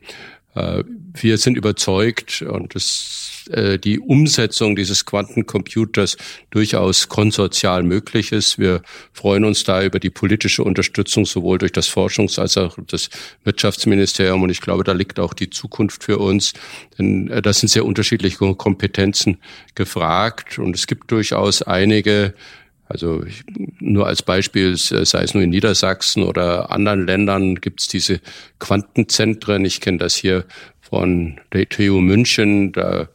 [0.55, 0.85] Äh,
[1.15, 6.17] wir sind überzeugt und dass äh, die Umsetzung dieses Quantencomputers
[6.51, 8.59] durchaus konsortial möglich ist.
[8.59, 8.83] Wir
[9.13, 13.11] freuen uns da über die politische Unterstützung sowohl durch das Forschungs- als auch das
[13.45, 16.53] Wirtschaftsministerium und ich glaube, da liegt auch die Zukunft für uns,
[16.99, 19.39] denn äh, da sind sehr unterschiedliche Kompetenzen
[19.75, 22.35] gefragt und es gibt durchaus einige
[22.91, 23.23] also
[23.79, 28.21] nur als Beispiel, sei es nur in Niedersachsen oder anderen Ländern, gibt es diese
[28.59, 29.65] Quantenzentren.
[29.65, 30.45] Ich kenne das hier
[30.81, 32.73] von der TU München.
[32.73, 33.09] Da,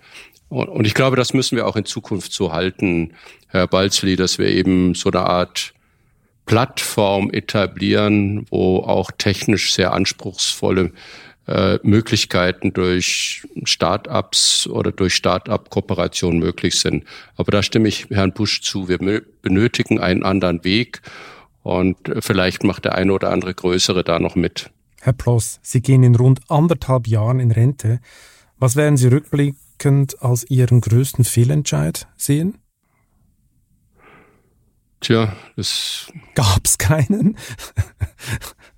[0.47, 3.11] und ich glaube, das müssen wir auch in Zukunft so halten,
[3.49, 5.73] Herr Balzli, dass wir eben so eine Art
[6.45, 10.91] Plattform etablieren, wo auch technisch sehr anspruchsvolle
[11.48, 17.06] äh, Möglichkeiten durch Start-ups oder durch Start-up-Kooperationen möglich sind.
[17.36, 18.89] Aber da stimme ich Herrn Busch zu.
[18.89, 18.98] Wir
[19.41, 21.02] benötigen einen anderen Weg
[21.64, 24.72] und vielleicht macht der eine oder andere größere da noch mit.
[25.02, 28.00] Herr Ploss, Sie gehen in rund anderthalb Jahren in Rente.
[28.58, 32.58] Was werden Sie rückblickend als Ihren größten Fehlentscheid sehen?
[35.00, 37.38] Tja, es gab's keinen.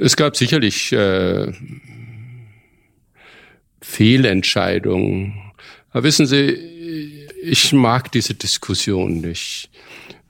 [0.00, 1.52] Es gab sicherlich äh,
[3.80, 5.52] Fehlentscheidungen.
[5.90, 9.70] Aber wissen Sie, ich mag diese Diskussion nicht,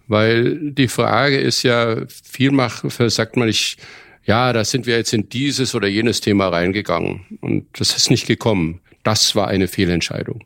[0.07, 3.77] weil die Frage ist ja, vielmach sagt man, ich,
[4.25, 8.27] ja, da sind wir jetzt in dieses oder jenes Thema reingegangen und das ist nicht
[8.27, 8.81] gekommen.
[9.03, 10.45] Das war eine Fehlentscheidung.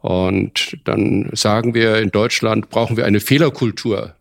[0.00, 4.16] Und dann sagen wir, in Deutschland brauchen wir eine Fehlerkultur.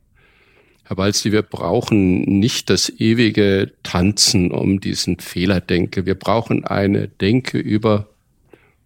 [0.92, 6.06] Herr Balzli, wir brauchen nicht das ewige Tanzen um diesen Fehlerdenke.
[6.06, 8.10] Wir brauchen eine Denke über,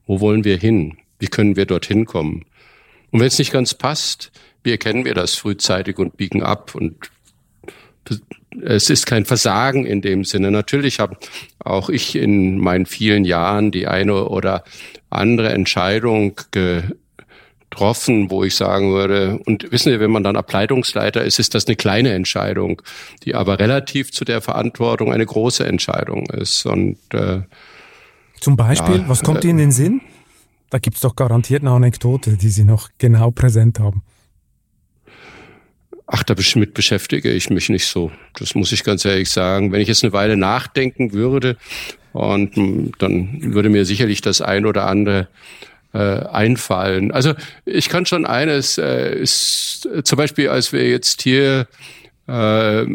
[0.06, 1.00] wo wollen wir hin?
[1.18, 2.46] Wie können wir dorthin kommen?
[3.10, 4.32] Und wenn es nicht ganz passt,
[4.62, 6.76] wie erkennen wir das frühzeitig und biegen ab?
[6.76, 7.10] Und
[8.62, 10.52] es ist kein Versagen in dem Sinne.
[10.52, 11.18] Natürlich habe
[11.58, 14.64] auch ich in meinen vielen Jahren die eine oder
[15.10, 16.84] andere Entscheidung ge
[17.76, 21.68] getroffen, wo ich sagen würde, und wissen Sie, wenn man dann Ableitungsleiter ist, ist das
[21.68, 22.82] eine kleine Entscheidung,
[23.24, 26.66] die aber relativ zu der Verantwortung eine große Entscheidung ist.
[26.66, 27.42] Und äh,
[28.40, 30.02] Zum Beispiel, ja, was kommt Ihnen in den Sinn?
[30.70, 34.04] Da gibt's doch garantiert eine Anekdote, die Sie noch genau präsent haben.
[36.08, 38.12] Ach, damit beschäftige ich mich nicht so.
[38.36, 39.72] Das muss ich ganz ehrlich sagen.
[39.72, 41.58] Wenn ich jetzt eine Weile nachdenken würde,
[42.14, 42.56] und
[43.00, 45.28] dann würde mir sicherlich das ein oder andere
[45.96, 47.12] äh, einfallen.
[47.12, 47.34] Also
[47.64, 51.68] ich kann schon eines, äh, ist zum Beispiel, als wir jetzt hier
[52.28, 52.86] äh,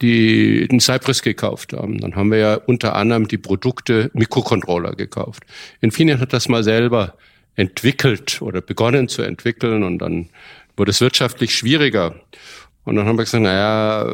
[0.00, 5.42] die den Cypress gekauft haben, dann haben wir ja unter anderem die Produkte Mikrocontroller gekauft.
[5.82, 7.18] Infineon hat das mal selber
[7.56, 10.30] entwickelt oder begonnen zu entwickeln und dann
[10.78, 12.14] wurde es wirtschaftlich schwieriger.
[12.84, 14.06] Und dann haben wir gesagt, naja,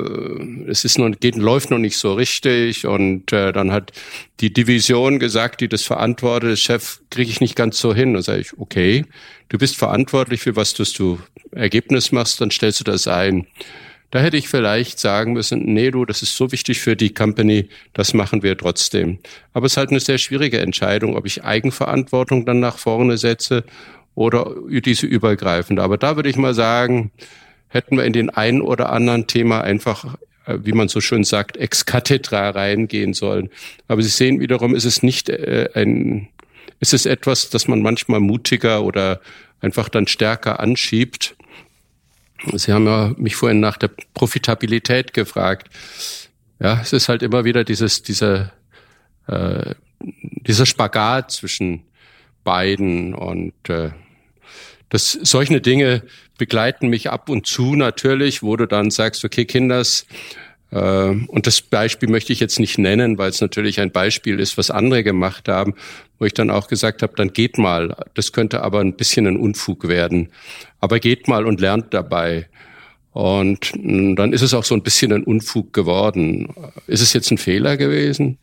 [0.69, 2.87] es ist noch, geht, läuft noch nicht so richtig.
[2.87, 3.93] Und äh, dann hat
[4.41, 8.17] die Division gesagt, die das verantwortet, Chef, kriege ich nicht ganz so hin.
[8.17, 9.05] Und sage ich, okay,
[9.49, 11.19] du bist verantwortlich für was du
[11.53, 13.47] Ergebnis machst, dann stellst du das ein.
[14.11, 17.69] Da hätte ich vielleicht sagen müssen, nee, du, das ist so wichtig für die Company,
[17.93, 19.19] das machen wir trotzdem.
[19.53, 23.65] Aber es ist halt eine sehr schwierige Entscheidung, ob ich Eigenverantwortung dann nach vorne setze
[24.15, 25.83] oder diese übergreifende.
[25.83, 27.11] Aber da würde ich mal sagen,
[27.69, 31.57] hätten wir in den einen oder anderen Thema einfach äh, wie man so schön sagt,
[31.57, 33.51] ex cathedra reingehen sollen.
[33.89, 36.29] Aber Sie sehen wiederum, ist es nicht äh, ein,
[36.81, 39.21] ist es etwas, das man manchmal mutiger oder
[39.61, 41.37] einfach dann stärker anschiebt.
[42.53, 45.69] Sie haben ja mich vorhin nach der Profitabilität gefragt.
[46.61, 48.53] Ja, es ist halt immer wieder dieses, dieser,
[49.27, 51.83] äh, dieser Spagat zwischen
[52.45, 53.91] beiden und äh,
[54.91, 56.03] das, solche Dinge
[56.39, 60.07] begleiten mich ab und zu natürlich, wo du dann sagst, okay, Kinders,
[60.71, 64.59] äh, und das Beispiel möchte ich jetzt nicht nennen, weil es natürlich ein Beispiel ist,
[64.59, 65.75] was andere gemacht haben,
[66.19, 67.97] wo ich dann auch gesagt habe, dann geht mal.
[68.15, 70.31] Das könnte aber ein bisschen ein Unfug werden.
[70.81, 72.49] Aber geht mal und lernt dabei.
[73.13, 76.53] Und dann ist es auch so ein bisschen ein Unfug geworden.
[76.87, 78.39] Ist es jetzt ein Fehler gewesen?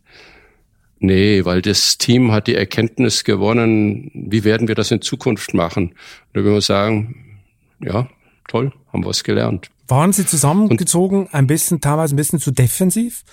[0.97, 5.93] Nee, weil das Team hat die Erkenntnis gewonnen, wie werden wir das in Zukunft machen.
[6.33, 7.32] Da würde man sagen,
[7.85, 8.07] ja,
[8.47, 9.69] toll, haben wir es gelernt.
[9.87, 13.23] Waren Sie zusammengezogen, ein bisschen, teilweise ein bisschen zu defensiv?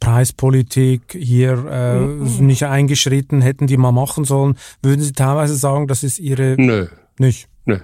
[0.00, 2.46] Preispolitik hier äh, mhm.
[2.46, 4.56] nicht eingeschritten, hätten die mal machen sollen.
[4.80, 6.54] Würden Sie teilweise sagen, das ist Ihre...
[6.56, 6.86] Nö.
[7.18, 7.48] Nicht?
[7.64, 7.78] Nö.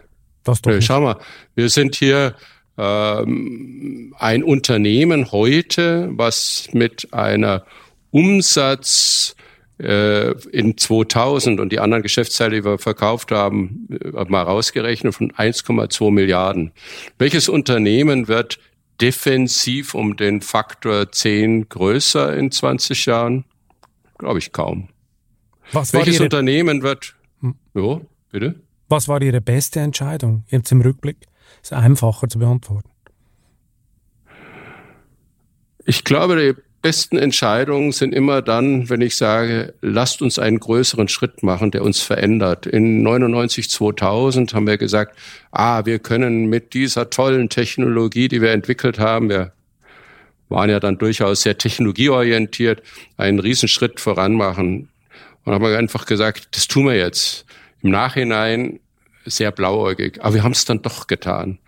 [0.44, 0.86] Das doch Nö, nicht.
[0.86, 1.16] schau mal,
[1.56, 2.34] wir sind hier
[2.78, 7.64] ähm, ein Unternehmen heute, was mit einer
[8.10, 9.34] Umsatz
[9.84, 15.30] äh, in 2000 und die anderen Geschäftsteile, die wir verkauft haben, äh, mal rausgerechnet von
[15.32, 16.72] 1,2 Milliarden.
[17.18, 18.58] Welches Unternehmen wird
[19.00, 23.44] defensiv um den Faktor 10 größer in 20 Jahren?
[24.18, 24.88] Glaube ich kaum.
[25.72, 27.54] Was Welches Ihre, Unternehmen wird, Hm.
[27.74, 28.54] ja, bitte?
[28.88, 30.44] was war Ihre beste Entscheidung?
[30.48, 31.16] Jetzt im Rückblick
[31.62, 32.90] ist einfacher zu beantworten.
[35.86, 41.08] Ich glaube, die besten Entscheidungen sind immer dann, wenn ich sage, lasst uns einen größeren
[41.08, 42.66] Schritt machen, der uns verändert.
[42.66, 45.18] In 99, 2000 haben wir gesagt,
[45.50, 49.52] ah, wir können mit dieser tollen Technologie, die wir entwickelt haben, wir
[50.50, 52.82] waren ja dann durchaus sehr technologieorientiert,
[53.16, 54.90] einen Riesenschritt voran machen.
[55.46, 57.46] Und haben einfach gesagt, das tun wir jetzt.
[57.80, 58.78] Im Nachhinein
[59.24, 61.58] sehr blauäugig, aber wir haben es dann doch getan.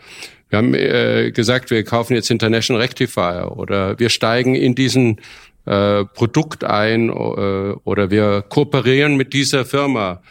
[0.48, 5.20] Wir haben äh, gesagt, wir kaufen jetzt International Rectifier oder wir steigen in diesen
[5.64, 10.22] äh, Produkt ein äh, oder wir kooperieren mit dieser Firma.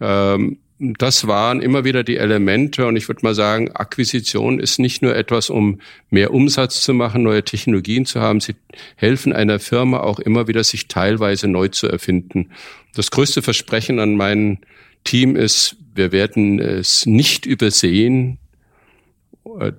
[0.00, 5.02] Ähm, das waren immer wieder die Elemente und ich würde mal sagen, Akquisition ist nicht
[5.02, 8.40] nur etwas, um mehr Umsatz zu machen, neue Technologien zu haben.
[8.40, 8.54] Sie
[8.94, 12.50] helfen einer Firma auch immer wieder, sich teilweise neu zu erfinden.
[12.94, 14.58] Das größte Versprechen an mein
[15.02, 18.38] Team ist, wir werden es nicht übersehen,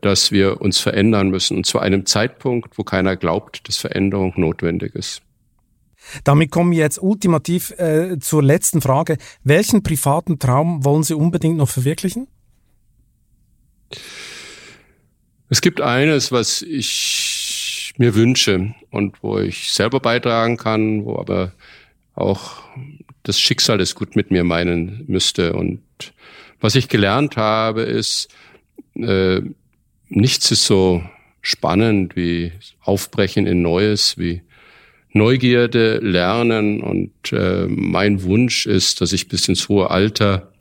[0.01, 4.95] dass wir uns verändern müssen und zu einem Zeitpunkt, wo keiner glaubt, dass Veränderung notwendig
[4.95, 5.21] ist.
[6.23, 9.17] Damit kommen wir jetzt ultimativ äh, zur letzten Frage.
[9.43, 12.27] Welchen privaten Traum wollen Sie unbedingt noch verwirklichen?
[15.49, 21.51] Es gibt eines, was ich mir wünsche und wo ich selber beitragen kann, wo aber
[22.15, 22.61] auch
[23.23, 25.53] das Schicksal es gut mit mir meinen müsste.
[25.53, 25.81] Und
[26.59, 28.29] was ich gelernt habe, ist,
[28.95, 29.41] äh,
[30.09, 31.03] nichts ist so
[31.41, 32.51] spannend wie
[32.81, 34.41] Aufbrechen in Neues, wie
[35.11, 36.81] Neugierde, Lernen.
[36.81, 40.51] Und äh, mein Wunsch ist, dass ich bis ins hohe Alter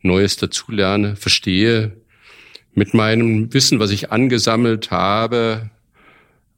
[0.00, 1.92] Neues dazulerne, verstehe,
[2.74, 5.70] mit meinem Wissen, was ich angesammelt habe,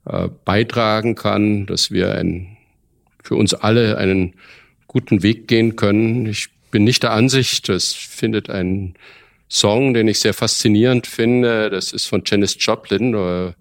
[0.05, 2.57] äh, beitragen kann, dass wir ein,
[3.23, 4.35] für uns alle einen
[4.87, 6.27] guten Weg gehen können.
[6.27, 8.93] Ich bin nicht der Ansicht, es findet ein
[9.51, 11.69] Song, den ich sehr faszinierend finde.
[11.69, 13.53] Das ist von Janis Joplin, wo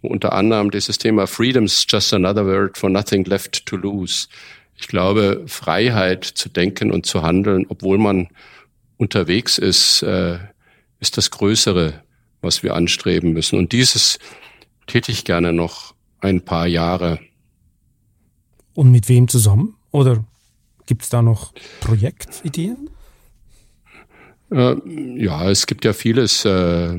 [0.00, 4.28] unter anderem dieses Thema Freedom's just another word for nothing left to lose.
[4.76, 8.28] Ich glaube, Freiheit zu denken und zu handeln, obwohl man
[8.96, 10.38] unterwegs ist, äh,
[11.00, 12.04] ist das Größere,
[12.40, 13.58] was wir anstreben müssen.
[13.58, 14.20] Und dieses
[14.86, 17.18] täte ich gerne noch ein paar Jahre.
[18.74, 19.74] Und mit wem zusammen?
[19.90, 20.24] Oder
[20.86, 22.90] gibt es da noch Projektideen?
[24.54, 24.76] Äh,
[25.16, 26.44] ja, es gibt ja vieles.
[26.44, 26.94] Äh,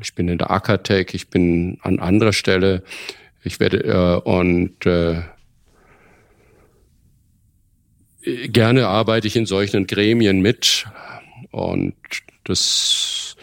[0.00, 2.82] ich bin in der Akatech, ich bin an anderer Stelle.
[3.42, 5.22] Ich werde äh, und äh,
[8.48, 10.84] gerne arbeite ich in solchen Gremien mit
[11.50, 11.94] und
[12.44, 13.36] das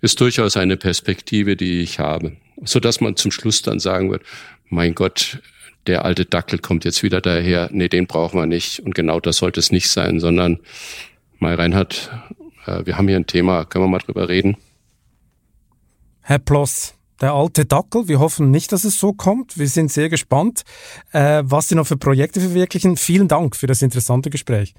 [0.00, 4.22] ist durchaus eine Perspektive, die ich habe, so dass man zum Schluss dann sagen wird:
[4.68, 5.40] Mein Gott,
[5.86, 7.68] der alte Dackel kommt jetzt wieder daher.
[7.70, 8.80] Nee, den brauchen wir nicht.
[8.80, 10.58] Und genau das sollte es nicht sein, sondern
[11.38, 12.10] Mai Reinhardt
[12.66, 14.56] wir haben hier ein Thema, können wir mal drüber reden?
[16.22, 19.58] Herr Ploss, der alte Dackel, wir hoffen nicht, dass es so kommt.
[19.58, 20.62] Wir sind sehr gespannt,
[21.12, 22.96] äh, was Sie noch für Projekte verwirklichen.
[22.96, 24.74] Vielen Dank für das interessante Gespräch.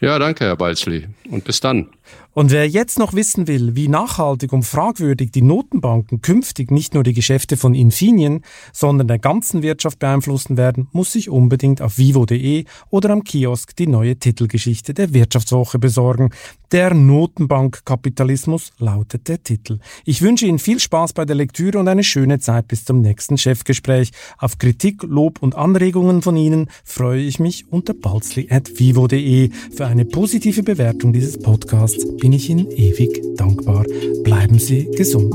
[0.00, 1.08] Ja, danke, Herr Balzli.
[1.30, 1.90] Und bis dann.
[2.32, 7.02] Und wer jetzt noch wissen will, wie nachhaltig und fragwürdig die Notenbanken künftig nicht nur
[7.02, 8.42] die Geschäfte von Infinien,
[8.72, 13.88] sondern der ganzen Wirtschaft beeinflussen werden, muss sich unbedingt auf vivo.de oder am Kiosk die
[13.88, 16.30] neue Titelgeschichte der Wirtschaftswoche besorgen.
[16.70, 19.80] Der Notenbankkapitalismus lautet der Titel.
[20.04, 23.38] Ich wünsche Ihnen viel Spaß bei der Lektüre und eine schöne Zeit bis zum nächsten
[23.38, 24.12] Chefgespräch.
[24.38, 29.50] Auf Kritik, Lob und Anregungen von Ihnen freue ich mich unter balzli.vivo.de.
[29.74, 33.84] Für eine positive Bewertung dieses Podcasts bin ich Ihnen ewig dankbar.
[34.22, 35.34] Bleiben Sie gesund.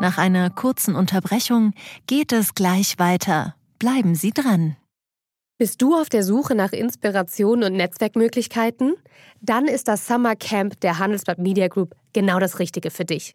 [0.00, 1.72] Nach einer kurzen Unterbrechung
[2.06, 3.54] geht es gleich weiter.
[3.78, 4.76] Bleiben Sie dran.
[5.56, 8.96] Bist du auf der Suche nach Inspiration und Netzwerkmöglichkeiten?
[9.40, 13.34] Dann ist das Summer Camp der Handelsblatt Media Group genau das Richtige für dich.